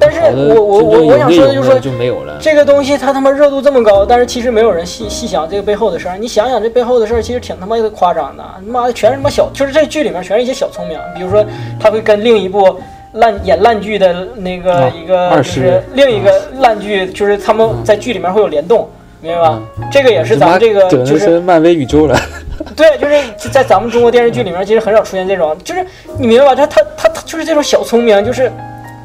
[0.00, 2.38] 但是我我我我想说的就是说，就没有了。
[2.40, 6.16] 这个东西它他妈热度这么高，但是其实没有人细细想这个背后的事儿。
[6.16, 8.44] 你想想这背后的事儿，其实挺他妈的夸张的。
[8.66, 10.98] 妈的，全是他妈小，就是这剧里面全是一些小聪明。
[11.14, 11.44] 比如说，
[11.80, 12.78] 他会跟另一部
[13.14, 16.30] 烂演烂剧的那个啊一个，就是另一个
[16.60, 18.88] 烂剧，就是他们在剧里面会有联动，
[19.20, 19.60] 明白吧？
[19.78, 22.16] 嗯这个也是咱们这个就是漫威宇宙了。
[22.76, 25.84] 对，就是在咱们中国电视剧里面，其实很少出现这种，就是
[26.18, 26.54] 你明白吧？
[26.54, 28.52] 他他他他就是这种小聪明，就是，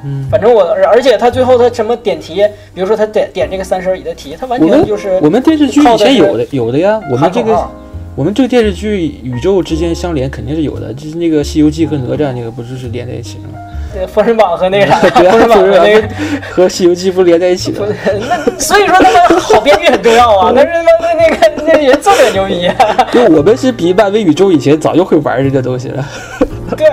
[0.06, 7.68] 嗯反正我，而且他最后他什么点题，比如说他点点这个三十而已的题，他完全就是我们电视剧以前有的有的呀，我们这个
[8.16, 13.60] 我们这个电视剧宇宙之间相连肯定是有的，就是那个《西游记》和哪吒那个不就是连在一起的吗？
[13.94, 16.08] 对封神榜和那个啥，封神榜 和那个。
[16.52, 17.88] 和《西游记》不连在一起的吗？
[18.30, 20.52] 那所以说他妈好编剧很重要啊！
[20.56, 22.70] 但是他妈那个那人这么牛逼、
[23.12, 26.06] 就我们是比漫威宇宙以前早就会玩这个东西了。
[26.78, 26.88] 对，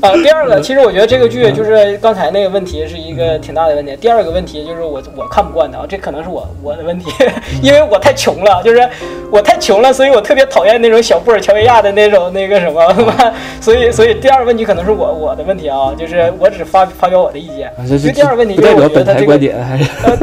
[0.00, 3.96] 啊，第二个，其实我觉得这个剧就是刚才那个问题是一个挺大的问题。
[4.00, 7.10] 第二个问题就是我我看不惯的啊，这可能是我我的问题，
[7.62, 8.88] 因为我太穷了，就是
[9.30, 12.82] 我太穷了，所以我特别讨厌那种小布尔乔维亚的那种那个什么，
[13.60, 17.70] 所以所以第二个问题可能是我我的问题啊，就是我只发发表我的意见。
[17.98, 20.16] 就第二个问题就是代表本台我觉得他这个观点，还是呃，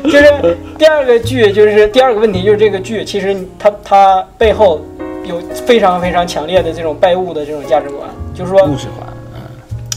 [0.10, 4.80] 就是第二个剧，就是第二个问题，就是这个剧其实它它背后
[5.24, 9.06] 有非常非常强烈的这种拜物的这种价值观，就是说物质化。
[9.34, 9.40] 嗯，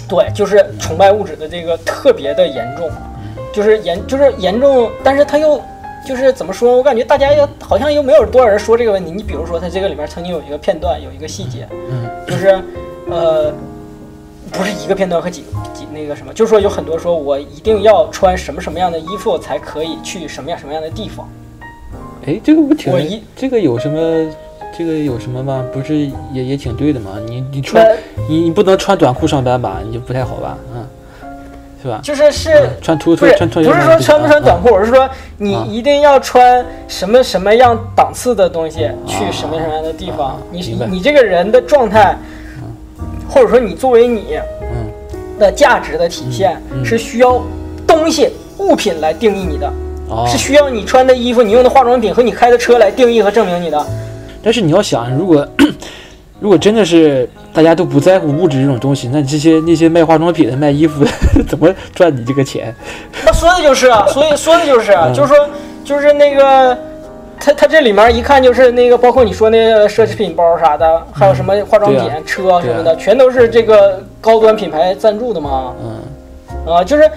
[0.08, 2.90] 对，就是崇拜物质的这个特别的严重，
[3.54, 5.62] 就是严就是严重，但是他又
[6.08, 6.78] 就是怎么说？
[6.78, 9.12] 我感觉大家又好像又没有多少人说这个问题。
[9.12, 12.60] 你比如说，他这个里面曾经有一个片段，有一个细节，嗯，就是
[13.10, 13.52] 呃，
[14.52, 21.28] 不是一个片段和几几那个什么，就是说有很多说我一定要穿什么什么样的衣服才可以去什么样什么样的地方。
[22.26, 24.32] 哎，这个不挺我一这个有什么？
[24.78, 25.66] 这个有什么吗？
[25.74, 25.96] 不是
[26.32, 27.13] 也也挺对的吗？
[27.26, 27.84] 你你穿
[28.30, 29.80] 你你不能穿短裤上班吧？
[29.84, 30.56] 你就不太好吧？
[30.76, 30.86] 嗯，
[31.82, 32.00] 是吧？
[32.04, 40.38] 就是是不是穿穿不是说穿不穿短裤，我是说你啊一定要穿什么什么样档次的东西去什么什么样的地方啊。
[40.52, 40.62] 你
[40.92, 42.16] 你这个人的状态，
[43.28, 44.88] 或者说你作为你嗯
[45.40, 47.42] 的价值的体现是需要
[47.88, 49.74] 东西物品来定义你的，
[50.08, 53.84] 哦是需要你穿的衣服、你用的化妆品和你开的车来定义和证明你的。
[54.41, 55.47] 但是你要想，如果
[56.39, 61.12] 如果真的是大家都不在乎物质这种东西，那这些那些卖化妆品的、卖衣服的
[61.47, 62.73] 怎么赚你这个钱？
[63.26, 65.50] 他说的就是啊， 所以说的就是啊，嗯就是说
[65.84, 66.78] 就是那个。
[67.39, 75.71] 他他这里面一看就是那个，包括你说那个奢侈品包啥的，还有什么化妆品、车什么的，对全都是这个高端品牌赞助的嘛。
[75.80, 77.08] 嗯啊，就是，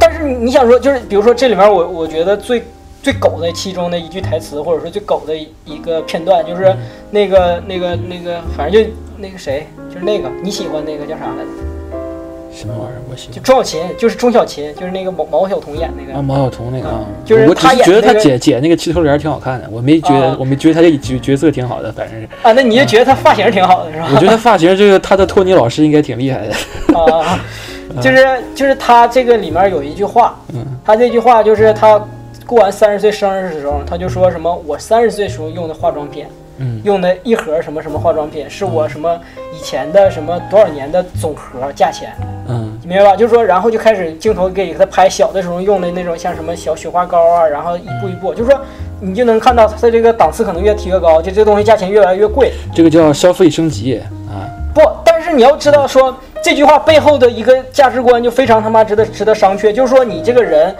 [0.00, 2.64] 但是你想说，就是比如说这里面我我觉得最
[3.06, 6.74] 最狗的其中的一句台词，或者说最狗的一一个片段，就是
[7.12, 12.00] 那个那个那个，反正就那个谁，就是那个你喜欢那个叫啥来着？
[12.52, 12.98] 什么玩意儿？
[13.08, 13.44] 我喜就欢。
[13.44, 16.18] 钟小琴，就是钟小琴，就是那个毛毛晓彤演那个。
[16.18, 24.08] 啊，毛晓彤那个啊，就是我只她是觉得她演那个剪剪那个齐头帘儿挺好看的，我没觉得，啊我没觉得他这角角色挺好的，反正是，啊，那你就觉得他发型挺好的是吧？
[24.12, 26.98] 我觉得她发型这个他的托尼老师应该挺厉害的。
[26.98, 27.38] 啊，
[28.02, 32.04] 就是就是他这个里面有一句话，嗯他这句话就是他
[32.46, 36.26] 过完三十岁生日的时候，他就说什么我三十岁时候用的化妆品，
[36.58, 39.18] 嗯用的一盒什么什么化妆品是我什么
[39.52, 42.12] 以前的什么多少年的总和价钱，
[42.48, 43.16] 嗯你明白吧？
[43.16, 48.60] 就是说，然后就开始镜头给他拍小的时候用的那种像什么小雪花膏啊，然后一步一步，就是说
[49.00, 52.52] 你就能看到他的这个档次可能越提越高，就这东西价钱越来越贵。
[52.72, 54.46] 这个叫消费升级啊。
[54.72, 60.74] 不，但是你要知道说这句话背后的一个价值观就非常他妈值得值得商榷，就是说你这个人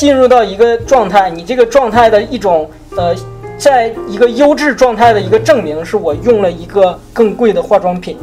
[0.00, 3.14] 进入到一个状态，你这个状态的一种呃，
[3.58, 8.16] 在一个优质状态的一个证明，是我用了一个更贵的化妆品。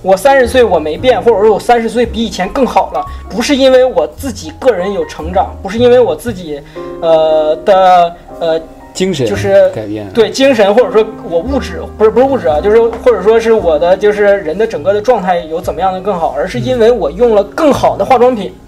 [0.00, 6.58] 我三十岁我没变，或者说我三十岁比以前更好了，不是因为我自己个人有成长，不是因为我自己，
[7.02, 8.58] 呃的呃
[8.94, 18.63] 精神就是改变，对精神或者说我物质不是不是物质啊，就是或者说是我的就是人的整个的状态有怎么样的更好，而是因为我用了更好的化妆品，哦，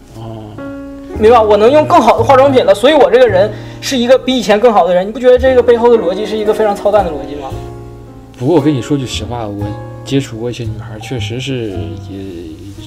[1.18, 1.40] 明白？
[1.40, 3.50] 我能用更好的化妆品了，所以我这个人
[3.80, 5.06] 是一个比以前更好的人。
[5.06, 7.48] 你不觉得这个背后的逻辑是一个非常操蛋的逻辑吗？
[8.38, 9.64] 不过我跟你说句实话，我
[10.04, 11.70] 接触过一些女孩，确实是
[12.10, 12.20] 也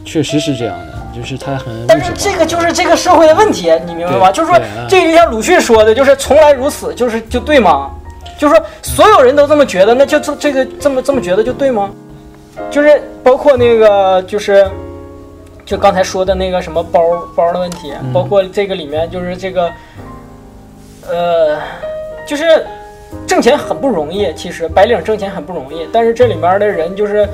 [0.05, 4.31] 确实是这样的，就是她很但是这个就是这个社会的问题，你明白吗？
[4.31, 7.89] 就是说啊，这就像鲁迅说的，就是从来如此，就是就对吗？
[8.37, 11.89] 就是说所有人都这么觉得，那就这这个这么这么觉得就对吗？
[12.69, 14.67] 就是包括那个就是。
[15.69, 16.99] 就刚才说的那个什么包
[17.35, 19.71] 包的问题，嗯包括这个里面就是这个，
[21.07, 21.59] 呃，
[22.25, 22.65] 就是
[23.27, 27.29] 挣钱很不容易，其实白领挣钱很不容易，但是这里面的人就是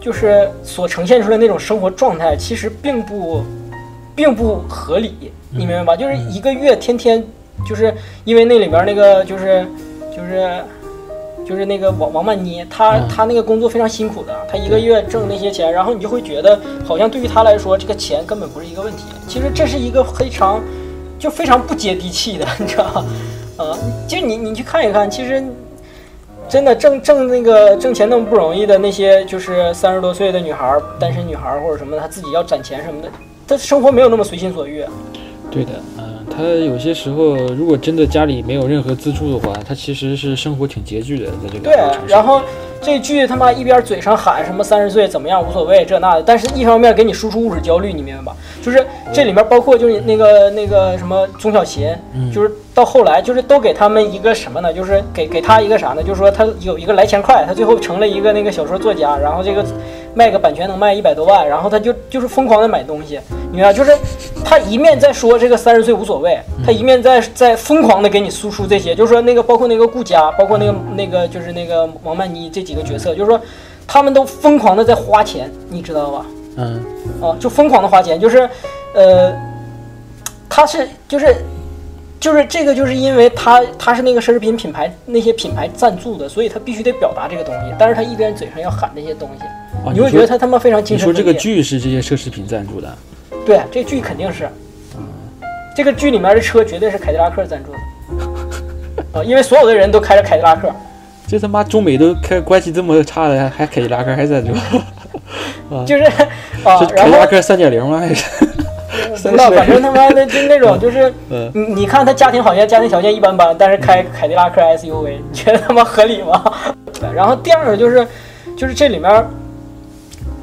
[0.00, 3.42] 就是所呈现出来那种生活状态，其实并不
[4.14, 5.96] 并不合理，你明白吧？
[5.96, 7.20] 就是一个月天天
[7.68, 7.92] 就是
[8.24, 9.66] 因为那里面那个就是
[10.16, 10.48] 就是
[11.48, 19.04] 就是那个王王曼妮，她嗯她那个工作非常辛苦的，她一个月挣那些钱，然后你就会觉得好像对于她来说，这个钱根本不是一个问题。
[19.26, 20.60] 其实这是一个非常
[21.18, 23.06] 就非常不接地气的，你知道吗？
[23.56, 25.42] 啊，就你你去看一看，其实
[26.48, 33.08] 真的挣挣那个挣钱那么不容易的那些，就是三十多岁的女孩儿、单身女孩儿或者什么的，她自己要攒钱什么的，
[33.46, 34.84] 她生活没有那么随心所欲。
[35.50, 35.72] 对的，
[36.28, 42.40] 嗯、她有些时候如果真的家里没有任何资助的话，他其实是生活挺拮据的，在这个对然后
[42.80, 48.36] 这剧他妈一边嘴上喊什么三十岁怎么样无所谓这那的，但是一方面给你输出物质焦虑，你明白吧？
[48.62, 54.72] 就是这里面包括就是那个那个什么钟小琴，嗯就是到后来就是都给他们一个什么呢？
[54.72, 56.00] 就是给给他一个啥呢？
[56.00, 59.64] 就是说他有一个来钱快，他最后成了一个那个小说作家，然后这个
[60.14, 63.18] 卖个版权能卖一百多万，然后他就就是疯狂的买东西，
[63.50, 63.76] 你明白吧？
[63.76, 63.90] 就是
[64.44, 73.40] 他一面在说这个三十岁无所谓，他一面在在疯狂的给你输出这些，就是说那个包括那个顾佳，包括那个那个就是那个王曼妮这几个角色，就是说
[73.88, 76.26] 他们都疯狂的在花钱，你知道吧？
[76.58, 76.80] 嗯，
[77.20, 78.48] 啊，就疯狂的花钱，就是，
[78.94, 79.32] 呃，
[80.48, 81.34] 他是就是
[82.20, 89.44] 就是这个，就是因为他他是那个奢侈品品牌那些品牌赞助的，所以他必须得表达这个东西，但是他一边嘴上要喊这些东西，
[89.84, 91.32] 哦你会觉得他他妈非常精你说这个。
[91.34, 92.92] 剧是这些奢侈品赞助的，
[93.46, 94.48] 对，这剧肯定是，
[94.96, 95.02] 嗯
[95.76, 100.68] 这个剧里面的车绝对是凯迪拉克赞助的，啊，因为所有的人都开着凯迪拉克，
[101.28, 104.52] 这他妈中美都开关系这么差的，还还凯迪拉克还赞助，
[105.86, 106.02] 就是
[106.64, 108.00] 啊是，凯迪拉克三点零吗？
[108.00, 108.24] 还是？
[109.06, 111.12] 不知道，反正他妈的就那种就是。
[111.30, 116.52] 嗯，你你看他家庭好像家庭条件一般般，但是开凯迪拉克 SUV，你觉得他妈合理吗？
[117.14, 118.06] 然后第二个就是，
[118.56, 119.24] 就是这里面，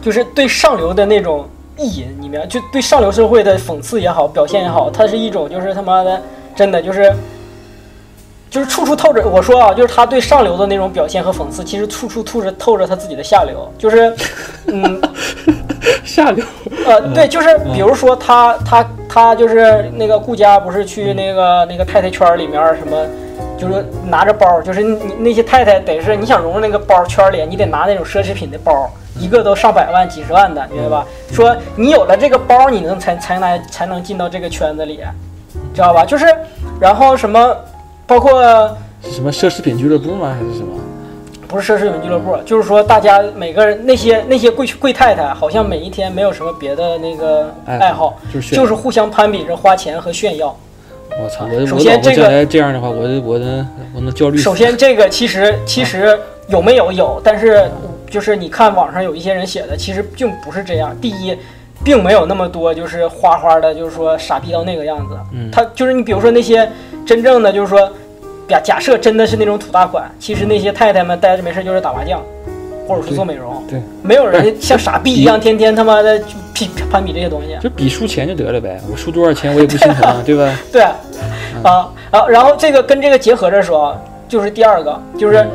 [0.02, 1.48] 就是对上流的那种
[1.78, 2.46] 意淫，你明白？
[2.46, 6.22] 就对上流社会的讽刺也好，表现也好，它是一种就是他妈的
[6.56, 7.14] 真的就是。
[8.48, 13.70] 就是处处透着，我说啊，就是他对上流的那种表现和讽刺，其实处处透着透着他自己的下流。
[13.78, 14.16] 就是，
[14.68, 15.02] 嗯，
[16.06, 16.46] 下流。
[16.86, 22.96] 呃，对，就是比如说他他他就是那个顾家不是去那个那个太太圈里面什么，
[23.58, 28.90] 就是拿着包，就是你那些太太得是你想融入那个包圈里，你得拿那种奢侈品的包，
[29.20, 31.06] 一个都上百万、几十万的，明白吧？
[31.32, 35.00] 说你有了这个包，你能才才能才能进到这个圈子里，
[35.74, 36.06] 知道吧？
[36.06, 36.26] 就是，
[36.80, 37.56] 然后什么，
[38.06, 38.44] 包括。
[39.04, 40.36] 是什么奢侈品俱乐部吗？
[40.38, 40.80] 还是什么？
[41.48, 50.56] 不是奢侈品俱乐部，就是说大家每个人那些那些贵贵太太，好像每一天没有什么别的那个爱好，就是就是互相攀比着花钱和炫耀。
[51.22, 51.46] 我操！
[51.46, 54.38] 我首先这个这样的话，我我能我能焦虑。
[54.38, 57.70] 首先这个其实其实有没有有，但是
[58.10, 60.96] 就是你看网上有一些人写的，其实并不是这样。
[61.00, 61.38] 第一，
[61.84, 65.18] 并没有那么多就是花花的，就是说傻逼到那个样子。
[65.32, 66.70] 嗯，他就是你比如说那些
[67.06, 67.90] 真正的就是说。
[68.48, 72.22] 假假设真的是那种土大款，其实那些太太们待着没事就是打麻将，
[72.88, 73.64] 或者是做美容。
[73.70, 76.22] 对，没有人像傻逼一样天天他妈的
[76.54, 77.58] 比攀比这些东西。
[77.62, 80.56] 就比输钱就得了呗，我输多少钱我也不心疼， 对吧？
[80.72, 80.82] 对，
[81.64, 85.46] 啊啊，然后这个跟这个结合着说，就是第二个，就是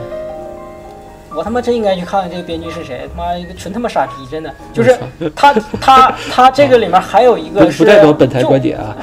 [1.35, 4.99] 我他妈真应该去看看这个编剧是谁，他妈一个纯他妈傻逼，真的就是
[5.35, 8.97] 他他 他这个里面还有一个是不代表本台观点啊，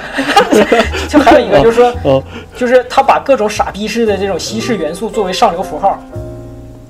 [1.07, 2.23] 就还有一个 就是说，
[2.55, 5.97] 就是他把各种傻逼式的这种西式元素作为上流符号。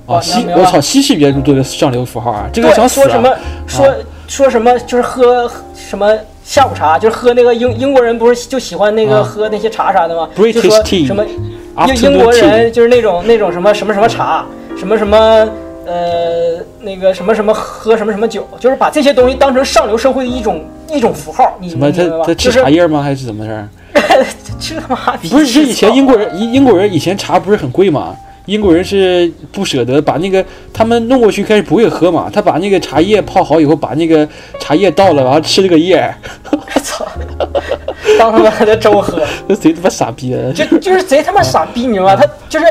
[0.07, 3.29] 哦，西我操，西式元素作为上流符号啊，这个想死说什么
[3.67, 3.95] 说
[4.27, 10.27] 说什么就是喝什么下午茶，就是喝那个英英国人不是就喜欢那个喝那些茶啥的吗？
[10.35, 11.23] 就说什么
[11.88, 14.45] 英英国人就是那种那种什么什么什么茶。
[14.78, 15.17] 什么什么
[15.86, 23.01] 呃，那个什么什么喝什么什么酒，就是把这些东西当成上流社会的一种一种符号，你什么他他吃茶叶吗？
[23.01, 24.25] 还是怎么回事？
[24.59, 28.15] 吃他妈不是，是以前英国人英英国人以前茶不是很贵吗？
[28.47, 34.28] 英国人是不舍得把那个他们弄过去，开始不会喝嘛，他把那个茶叶泡好以后，把那个
[34.59, 36.13] 茶叶倒了，然后吃这个叶。
[36.51, 37.05] 我 操！
[38.19, 40.51] 当他妈的粥喝，那 贼他妈傻逼啊！
[40.53, 42.15] 就就是贼他妈傻逼，你知道吗？
[42.15, 42.65] 他就是。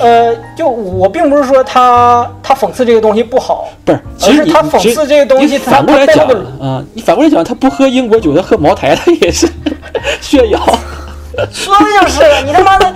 [0.00, 6.28] 呃，就我并不是说他他讽刺这个东西不好，不是，其实他讽刺这个东西，反过来讲
[6.60, 9.48] 啊，你反过来讲，他不喝英国酒，他喝茅台，他也是
[10.20, 10.58] 炫耀。
[11.50, 12.92] 说的就是你他妈的，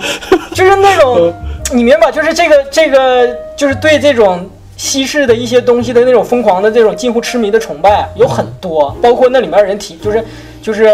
[0.53, 1.33] 就是那种
[1.73, 3.27] 你明白，就是这个这个
[3.57, 10.23] 就是对这种西式的一些东西的那种疯狂的这种近乎痴迷的崇拜有很多，包括那里面人体就是
[10.61, 10.89] 就是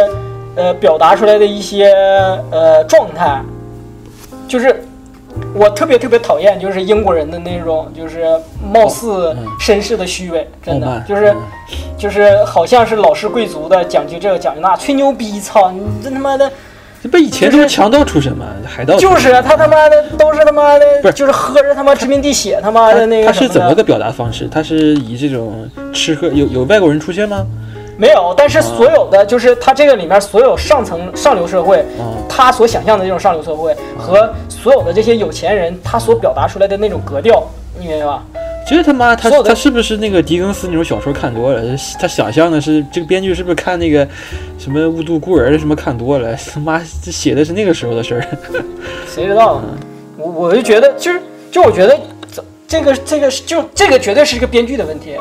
[0.56, 1.94] 呃表达出来的一些
[2.52, 3.42] 呃状态，
[4.48, 4.84] 就是。
[5.54, 8.26] 我特别特别讨厌，就是英国人的那种，就是
[8.72, 11.36] 貌似绅士的虚伪，真的就是，
[11.98, 16.52] 就是好像是老式贵族的讲究这个讲究那，吹牛逼，操你这他妈的，
[17.02, 18.46] 这不以前都是强盗出身吗？
[18.66, 23.28] 海盗就是啊他他妈的都是他妈的，不是就是喝着他妈殖民地血他妈的那个。
[23.28, 24.48] 他是怎么个表达方式？
[24.48, 27.46] 他是以这种吃喝有有外国人出现吗？
[27.98, 31.86] 没有，但是所有的就是他这个里面所有上层上流社会，
[32.28, 34.28] 他所想象的这种上流社会和
[34.62, 37.44] 所有的这些有钱人，他所表达出来的那种格调，
[37.80, 38.24] 你明白吧？
[38.68, 41.64] 其实他妈他他是不是那个狄更斯那种小说看多了？
[42.00, 44.08] 他想象的是这个编剧是不是看那个
[44.60, 46.36] 什么《雾都孤儿》什么看多了？
[46.54, 48.28] 他妈这写的是那个时候的事儿，
[49.10, 49.68] 谁知道呢？
[50.16, 52.00] 我我就觉得就是就我觉得
[52.68, 55.16] 这个这个就这个绝对是一个编剧的问题。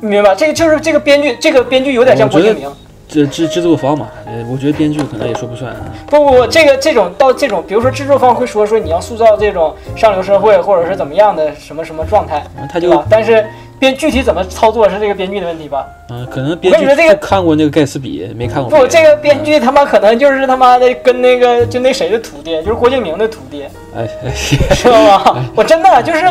[0.00, 2.70] 你明白吧这个就是这个编剧，这个编剧有点像郭敬明，
[3.08, 5.74] 这制制作方嘛，呃，我觉得编剧可能也说不算。
[6.06, 12.42] 不不不，这个这种到这种，比如说制作方会说说你要塑造这种上流社会或者是怎么样的什么什么状态，
[12.72, 13.46] 他就，但是
[13.78, 15.86] 编具体怎么操作是这个编剧的问题吧？
[16.10, 18.70] 嗯，可能编剧这个看过那个盖茨比，没看过。
[18.70, 23.64] 不，这个编剧他妈可能就是他妈的跟那个就那谁的徒弟，就是郭敬明的徒弟，
[23.96, 24.06] 哎，
[24.74, 25.44] 知道吧？
[25.54, 26.24] 我真的就是。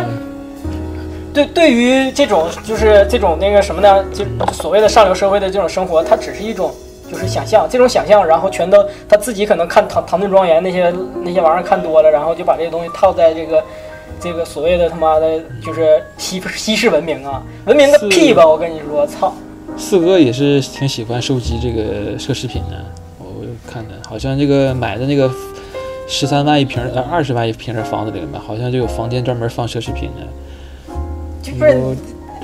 [1.36, 4.06] 对，对于这种就是这种那个什么呢？
[4.14, 4.24] 就
[4.54, 6.74] 所谓的上流社会的这种生活，它只是一种
[7.12, 13.62] 就是想象，这种想象，然后全都他自己可能看《唐唐顿庄园》那些那些玩意儿看多了，然后就把这些东西套在这个
[14.18, 18.48] 这个所谓的他妈的，就是西西式文明啊，文明个屁吧！
[18.48, 19.34] 我跟你说，操！
[19.78, 22.78] 四哥也是挺喜欢收集这个奢侈品的，
[23.20, 23.26] 我
[23.70, 25.30] 看的，好像这个买的那个
[26.08, 30.26] 十三万一平呃二十万一平的房子里面，好像就有房间专门放奢侈品的。
[31.60, 31.96] 我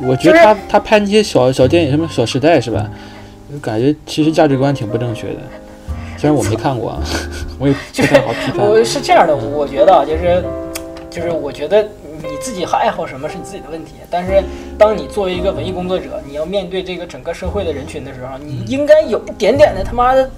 [0.10, 2.90] 我觉得他他拍那些小小电影，什么《小时代》是吧？
[3.54, 5.40] 我感觉其实价值观挺不正确的。
[6.18, 7.02] 虽然我没看过，啊，
[7.60, 8.66] 我也不太好批判。
[8.66, 10.44] 我是这样的，我觉得就是
[11.10, 14.44] 就是我觉得你自己爱好什么是你自己的问题，但是
[14.78, 20.30] 当你作为一个文艺工作者，你要面对这个整个社会的人群的时候，你应该有一点点的他妈的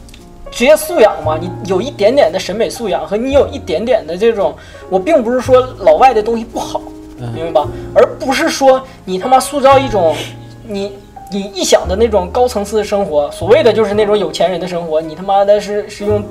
[0.49, 4.55] 职业素养嘛，你有一点点的审美素养和你有一点点的这种，
[4.89, 6.81] 我并不是说老外的东西不好，
[7.33, 7.67] 明白吧？
[7.93, 10.15] 而不是说你他妈塑造一种
[10.67, 10.91] 你。
[11.31, 16.23] 你臆想的那种高层次的生活，所谓的就是那种有钱人的生活，你他妈的是是用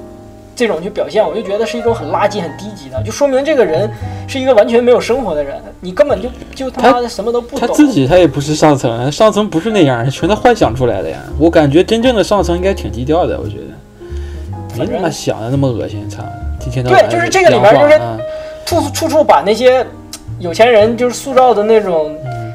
[0.54, 3.90] 这种去表现，我就觉得是一种很垃圾、很低级的，就说明这个人
[4.28, 7.66] 是一个完全没有生活的人，你根本就就他妈的什么都不懂。
[7.66, 11.18] 他自己他也不是上层，上层不是那样，全他幻想出来的呀。
[11.36, 16.22] 我感觉真正的上层应该挺低调的，我觉得没他妈想的那么恶心，操！
[16.64, 18.00] 一天到晚对，就是这个里面就是
[18.64, 19.84] 处处处处把那些
[20.42, 22.14] 有钱人就是塑造的那种。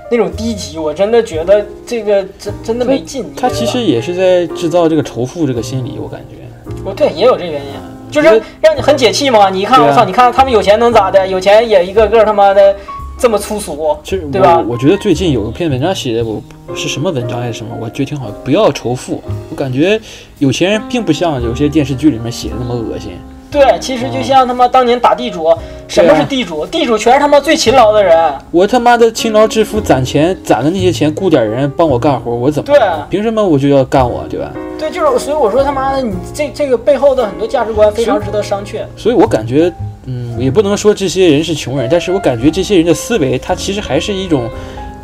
[0.10, 3.26] 那种低级，我真的觉得这个真真的没劲。
[3.36, 6.38] 他其实也是在制造这个仇富这个心理，我感觉。
[6.86, 7.74] 哦，对，也有这原因，
[8.10, 9.50] 就是让你很解气嘛。
[9.50, 11.28] 你一看，我操，你看他们有钱能咋的？
[11.28, 12.74] 有钱也一个个他妈的
[13.20, 16.42] 这么粗俗，其实对吧我我觉得最近有一篇文章写的，我
[16.74, 18.32] 是什么文章还是什么，我觉得挺好。
[18.46, 20.00] 不要仇富，我感觉
[20.40, 23.12] 有钱人并不像有些电视剧里面写的那么恶心。
[23.50, 25.48] 对，其实就像他妈当年打地主，
[25.88, 26.66] 什么是地主？
[26.66, 28.34] 地主全是他妈最勤劳的人。
[28.52, 32.80] 我他妈的勤劳致富，攒钱攒的那些钱，雇点人帮我干活，我怎么对
[33.10, 34.52] 凭什么我就要干我，对吧？
[34.78, 38.82] 对，就是所以我说他妈的，你这这个背后的很多价值观非常值得商榷。
[38.96, 39.72] 所以我感觉，
[40.06, 44.44] 嗯，也不能说这些人是穷人，但是我感觉这些人的思维，他其实还是一种，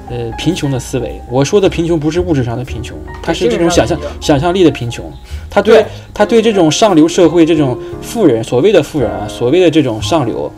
[0.10, 1.22] 呃，贫穷的思维。
[1.30, 5.12] 我说的贫穷不是物质上的贫穷，它是这种想象想象力的贫穷。
[5.49, 10.51] 他对对他对这种上流社会这种富人，所谓的富人啊，所谓的这种上流，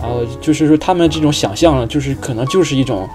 [0.00, 3.08] 然后就是说他们这种想象，就是可能就是一种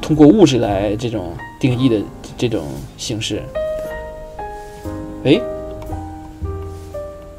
[0.00, 1.96] 通过物质来这种定义的
[2.36, 2.64] 这种
[2.96, 3.42] 形式。
[5.24, 5.40] 哎，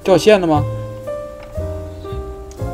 [0.04, 0.64] 掉线了吗？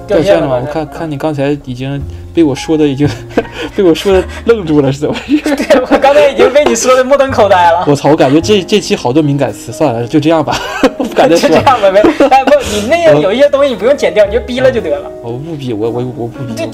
[0.09, 0.61] 掉线了吗？
[0.61, 2.01] 我看看你刚才已经
[2.33, 3.07] 被我说的已经
[3.75, 5.41] 被我说的愣住了，是怎么回事？
[5.55, 7.83] 对我刚才已经被你说的目瞪口呆了。
[7.87, 8.09] 我操！
[8.09, 10.57] 我感觉这这期好多敏感词，算了，就这样吧，
[10.97, 11.47] 我不敢再就。
[11.47, 15.09] 这样吧，没，哎不，你那个有一些东西你不用剪掉，你就逼了就得了。
[15.21, 16.67] 我不逼，我我我不比，我对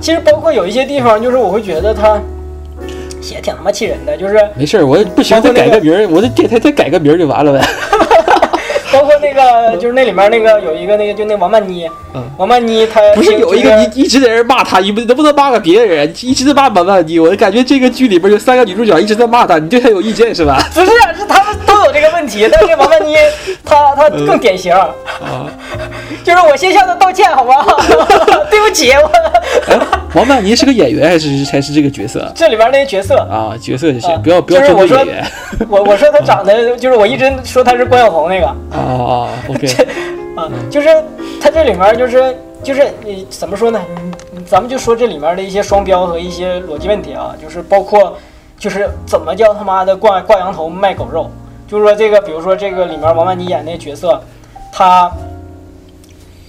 [0.00, 2.20] 其实包括有一些地方，就是我会觉得他
[3.20, 7.60] 写的挺他妈气人的，就是没事儿，我不行再改个名儿，我这电台再改个名儿就完了呗。
[8.92, 17.18] 包括那个就是那里面那个有一个那个就那王曼妮，嗯王曼妮她不是有一个就是你一直在那骂她，你不能不能骂个别人，一直在骂王曼妮。
[17.18, 20.60] 我感觉这个剧里边有三个女主角一直在骂她，你对她有意见是吧？
[20.74, 20.86] 不是
[21.16, 23.16] 是他们都有这个问题，但是王曼妮
[23.64, 24.90] 她她更典型，啊，
[26.24, 27.76] 就是我先向她道歉好不好？
[28.50, 28.92] 对不起，
[30.14, 33.54] 王曼妮是个演员还是还是这个角色这里边那些角色，啊？
[33.60, 35.26] 角色就行，啊不要不要针就是我说对演员。
[35.68, 38.46] 我我说她长得就是我一直说她是关晓彤那个。
[38.46, 39.68] 啊啊，OK，
[40.36, 40.88] 啊，就是
[41.40, 43.80] 她这里面就是就是你怎么说呢？
[44.46, 48.16] 咱们就说这里面的一些双标和一些逻辑问题啊，就是包括
[48.58, 51.30] 就是怎么叫他妈的挂挂羊头卖狗肉，
[51.70, 54.20] 就是说这个，比如说这个里面王曼妮演那个角色，
[54.72, 55.08] 她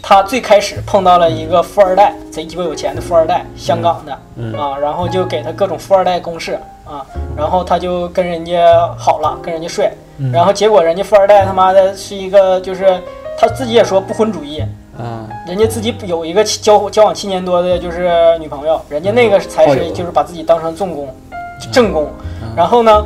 [0.01, 7.05] 她最开始碰到了一个富二代，贼鸡巴有钱的富二代，香港的、嗯啊，然后就给他各种富二代公式啊，
[7.37, 12.99] 然后他就跟人家好了，跟人家睡，嗯然后结果人家富二代他妈的是一个就是
[13.37, 14.63] 他自己也说不婚主义，
[14.97, 21.15] 嗯，人家自己有一个交交往七年多的就是女朋友，人家那个才是就是把自己当成重工，
[21.71, 22.07] 正宫，
[22.55, 23.05] 然后呢，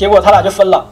[0.00, 0.82] 结果他俩就分了，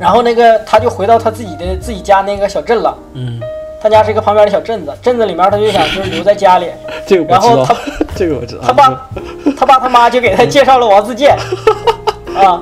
[0.00, 3.38] 然后那个他就回到他自己的自己家那个小镇了，嗯，
[3.78, 6.70] 他家是一个旁边的小镇子，镇子里面他就想就是留在家里，
[7.06, 7.56] 这个我知道。
[7.56, 7.76] 然后他，
[8.16, 8.62] 这个我知道。
[8.66, 9.10] 他爸
[9.54, 11.36] 他爸他妈就给他介绍了王自健，
[12.34, 12.58] 啊。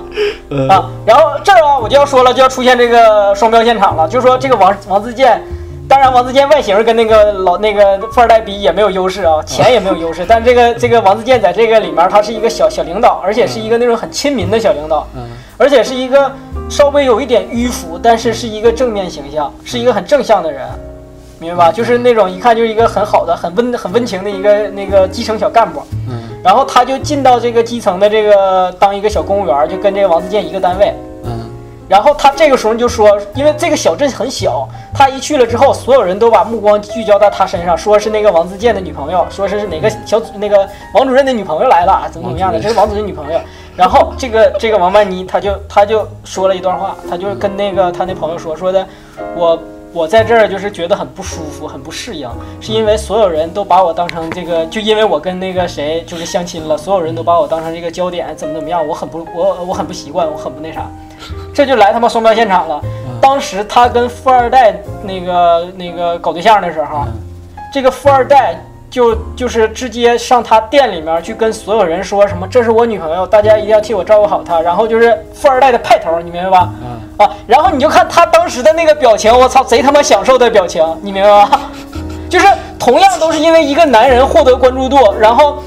[0.51, 5.41] 呃啊，然后这儿啊我就要说了，就要出现这个双标现场了，就说这个王王自健。
[5.91, 10.25] 当然，王自健外形跟那个老那个富二代比也没有优势啊，钱也没有优势。
[10.25, 15.23] 但这个 这个王自健在这个里面，他是一个小小领导，而且是一个那种很亲民的小领导，嗯
[15.59, 16.31] 而且是一个
[16.71, 20.65] 稍微有一点迂腐，但是是一个正面形象，是一个很正向的人，
[21.41, 21.73] 明白吧？
[21.73, 25.83] 就是那种一看就是一个很好的、很温很温情的一个那个基层小干部。
[26.09, 30.95] 嗯然后他就进到这个基层的这个当一个小公务员，就跟这个王自健一个单位。
[31.91, 43.41] 然后他这个时候就说，因为这个小镇很小，他一去了之后，所有人都把目光聚焦到他身上，说是那个王自健的女朋友，说是是哪个小那个王主任的女朋友来了，怎么怎么样的，这是王主任女朋友。
[43.75, 48.87] 然后这个这个王曼妮，他就他就说了一段话，他就跟那个他那朋友说说的，
[49.35, 49.59] 我
[49.93, 52.31] 我在这儿就是觉得很不舒服，很不适应，
[52.61, 60.89] 是因为所有人都把我当成这个，就因为我跟那个谁就是相亲了，所有人都把我当成这个焦点，怎么怎么样，我很不我我很不习惯，我很不那啥。
[61.55, 62.81] 这就来他妈双标现场了。
[63.21, 67.05] 当时他跟富二代那个那个搞对象的时候，
[67.73, 68.55] 这个富二代
[68.89, 76.73] 就就是直接上他店里面去跟所有人说什么这是我女朋友，大家一定要替我照顾好她，然后就是富二代的派头，你明白吧？
[77.19, 81.61] 啊，然后你就看他当时的那个表情，我操，贼他妈享受的表情，你明白吧？
[82.31, 82.47] 就是
[82.79, 85.63] 同样都是因为一个男人获得关注度，然后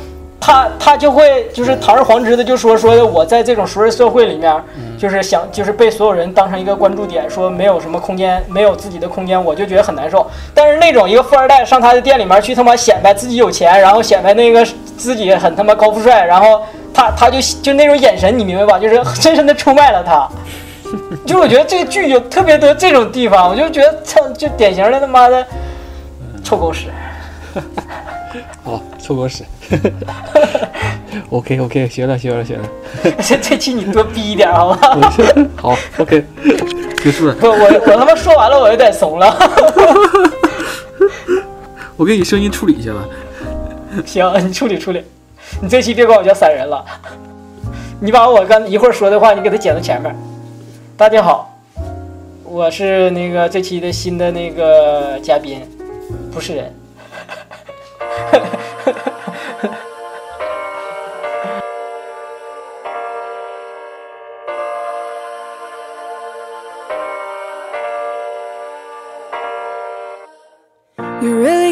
[0.45, 4.61] 他他就会就是堂而皇之的就说说我在这种熟人社会里面，
[4.97, 10.29] 就是想就是被所有人当成一个关注点，说没有什么空间，没有自己的空间，我就觉得很难受。
[10.53, 14.67] 但是那种一个富二代上他的店里面去他妈显摆自己有钱，然后显摆那个
[14.97, 16.61] 自己很他妈高富帅，然后
[16.93, 18.77] 他他就就那种眼神，你明白吧？
[18.77, 20.27] 就是深深的出卖了他。
[21.25, 25.47] 就我觉得这个剧有特别多这种地方，我就觉得操，就典型的他妈的
[26.43, 26.89] 臭狗屎。
[28.61, 29.45] 好， 臭狗屎。
[31.29, 32.63] OK OK，学了学了学了。
[33.21, 34.79] 这 这期你多逼一点好吗？
[35.55, 36.23] 好 OK，
[37.03, 37.35] 结束了。
[37.35, 39.35] 不，我我他妈说完了，我有点怂了。
[41.95, 43.05] 我给你声音处理一下吧。
[44.05, 45.03] 行，你处理处理。
[45.61, 46.83] 你这期别管我叫散人了，
[47.99, 50.15] 你把我刚一会儿说的话，你给他剪到前面。
[50.97, 51.55] 大家好，
[52.43, 55.61] 我是那个这期的新的那个嘉宾，
[56.31, 56.73] 不是人。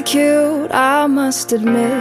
[0.03, 1.91] Cute, I must admit.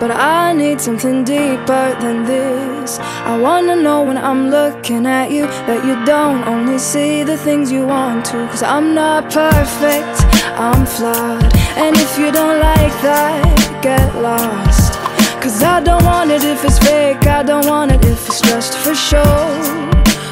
[0.00, 2.98] But I need something deeper than this.
[2.98, 7.70] I wanna know when I'm looking at you that you don't only see the things
[7.70, 8.46] you want to.
[8.48, 10.16] Cause I'm not perfect,
[10.58, 11.54] I'm flawed.
[11.76, 14.94] And if you don't like that, get lost.
[15.40, 18.76] Cause I don't want it if it's fake, I don't want it if it's just
[18.78, 19.34] for show,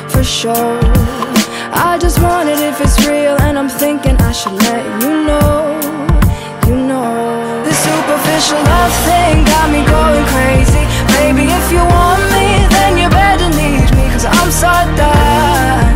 [0.08, 0.80] for show.
[1.72, 5.87] I just want it if it's real, and I'm thinking I should let you know
[8.38, 10.84] superficial love thing got me going crazy.
[11.18, 15.94] Baby, if you want me, then you better need me Cause I'm so done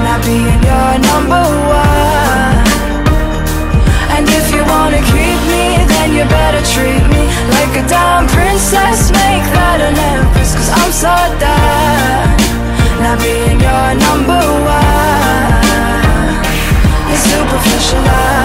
[0.00, 2.64] Not being your number one.
[4.16, 9.10] And if you wanna keep me, then you better treat me Like a damn princess,
[9.12, 12.38] make that an empress Cause I'm so done
[13.04, 15.04] Not being your number one.
[17.10, 18.43] This superficial love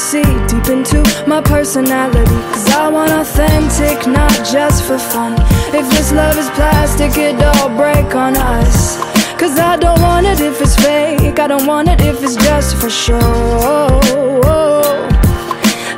[0.00, 2.24] see deep into my personality.
[2.52, 5.34] Cause I want authentic, not just for fun.
[5.76, 8.96] If this love is plastic, it all break on us.
[9.38, 12.76] Cause I don't want it if it's fake, I don't want it if it's just
[12.80, 13.20] for show.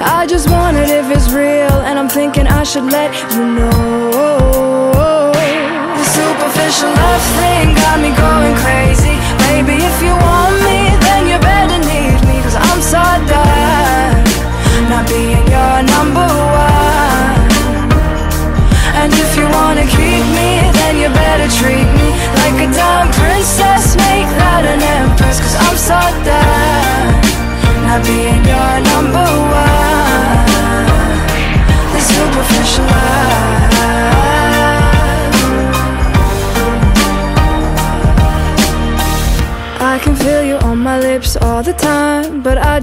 [0.01, 5.31] I just want it if it's real, and I'm thinking I should let you know.
[5.99, 9.15] The superficial love thing got me going crazy.
[9.47, 13.52] Baby, if you want me, then you better need me, cause I'm so done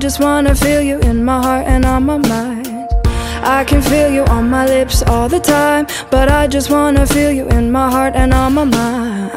[0.09, 2.89] just wanna feel you in my heart and on my mind.
[3.43, 7.31] I can feel you on my lips all the time, but I just wanna feel
[7.31, 9.29] you in my heart and on my mind.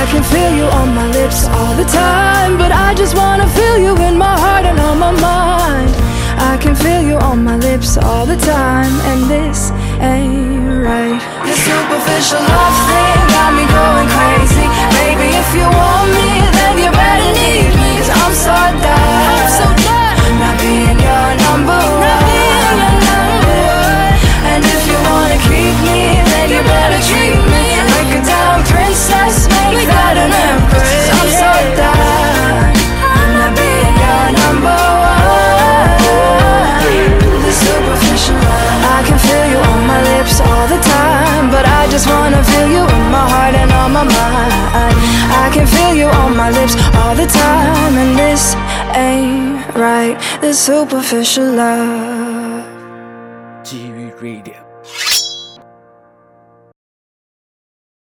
[0.00, 3.78] I can feel you on my lips all the time, but I just wanna feel
[3.78, 5.90] you in my heart and on my mind.
[6.52, 11.18] I can feel you on my lips all the time, and this ain't right.
[11.46, 14.66] This superficial love thing got me going crazy.
[15.02, 17.90] Baby, if you want me, then you better need me.
[17.98, 18.85] Cause I'm so
[46.26, 48.54] on my lips all the time, and this
[48.94, 50.16] ain't right.
[50.40, 52.05] This superficial love.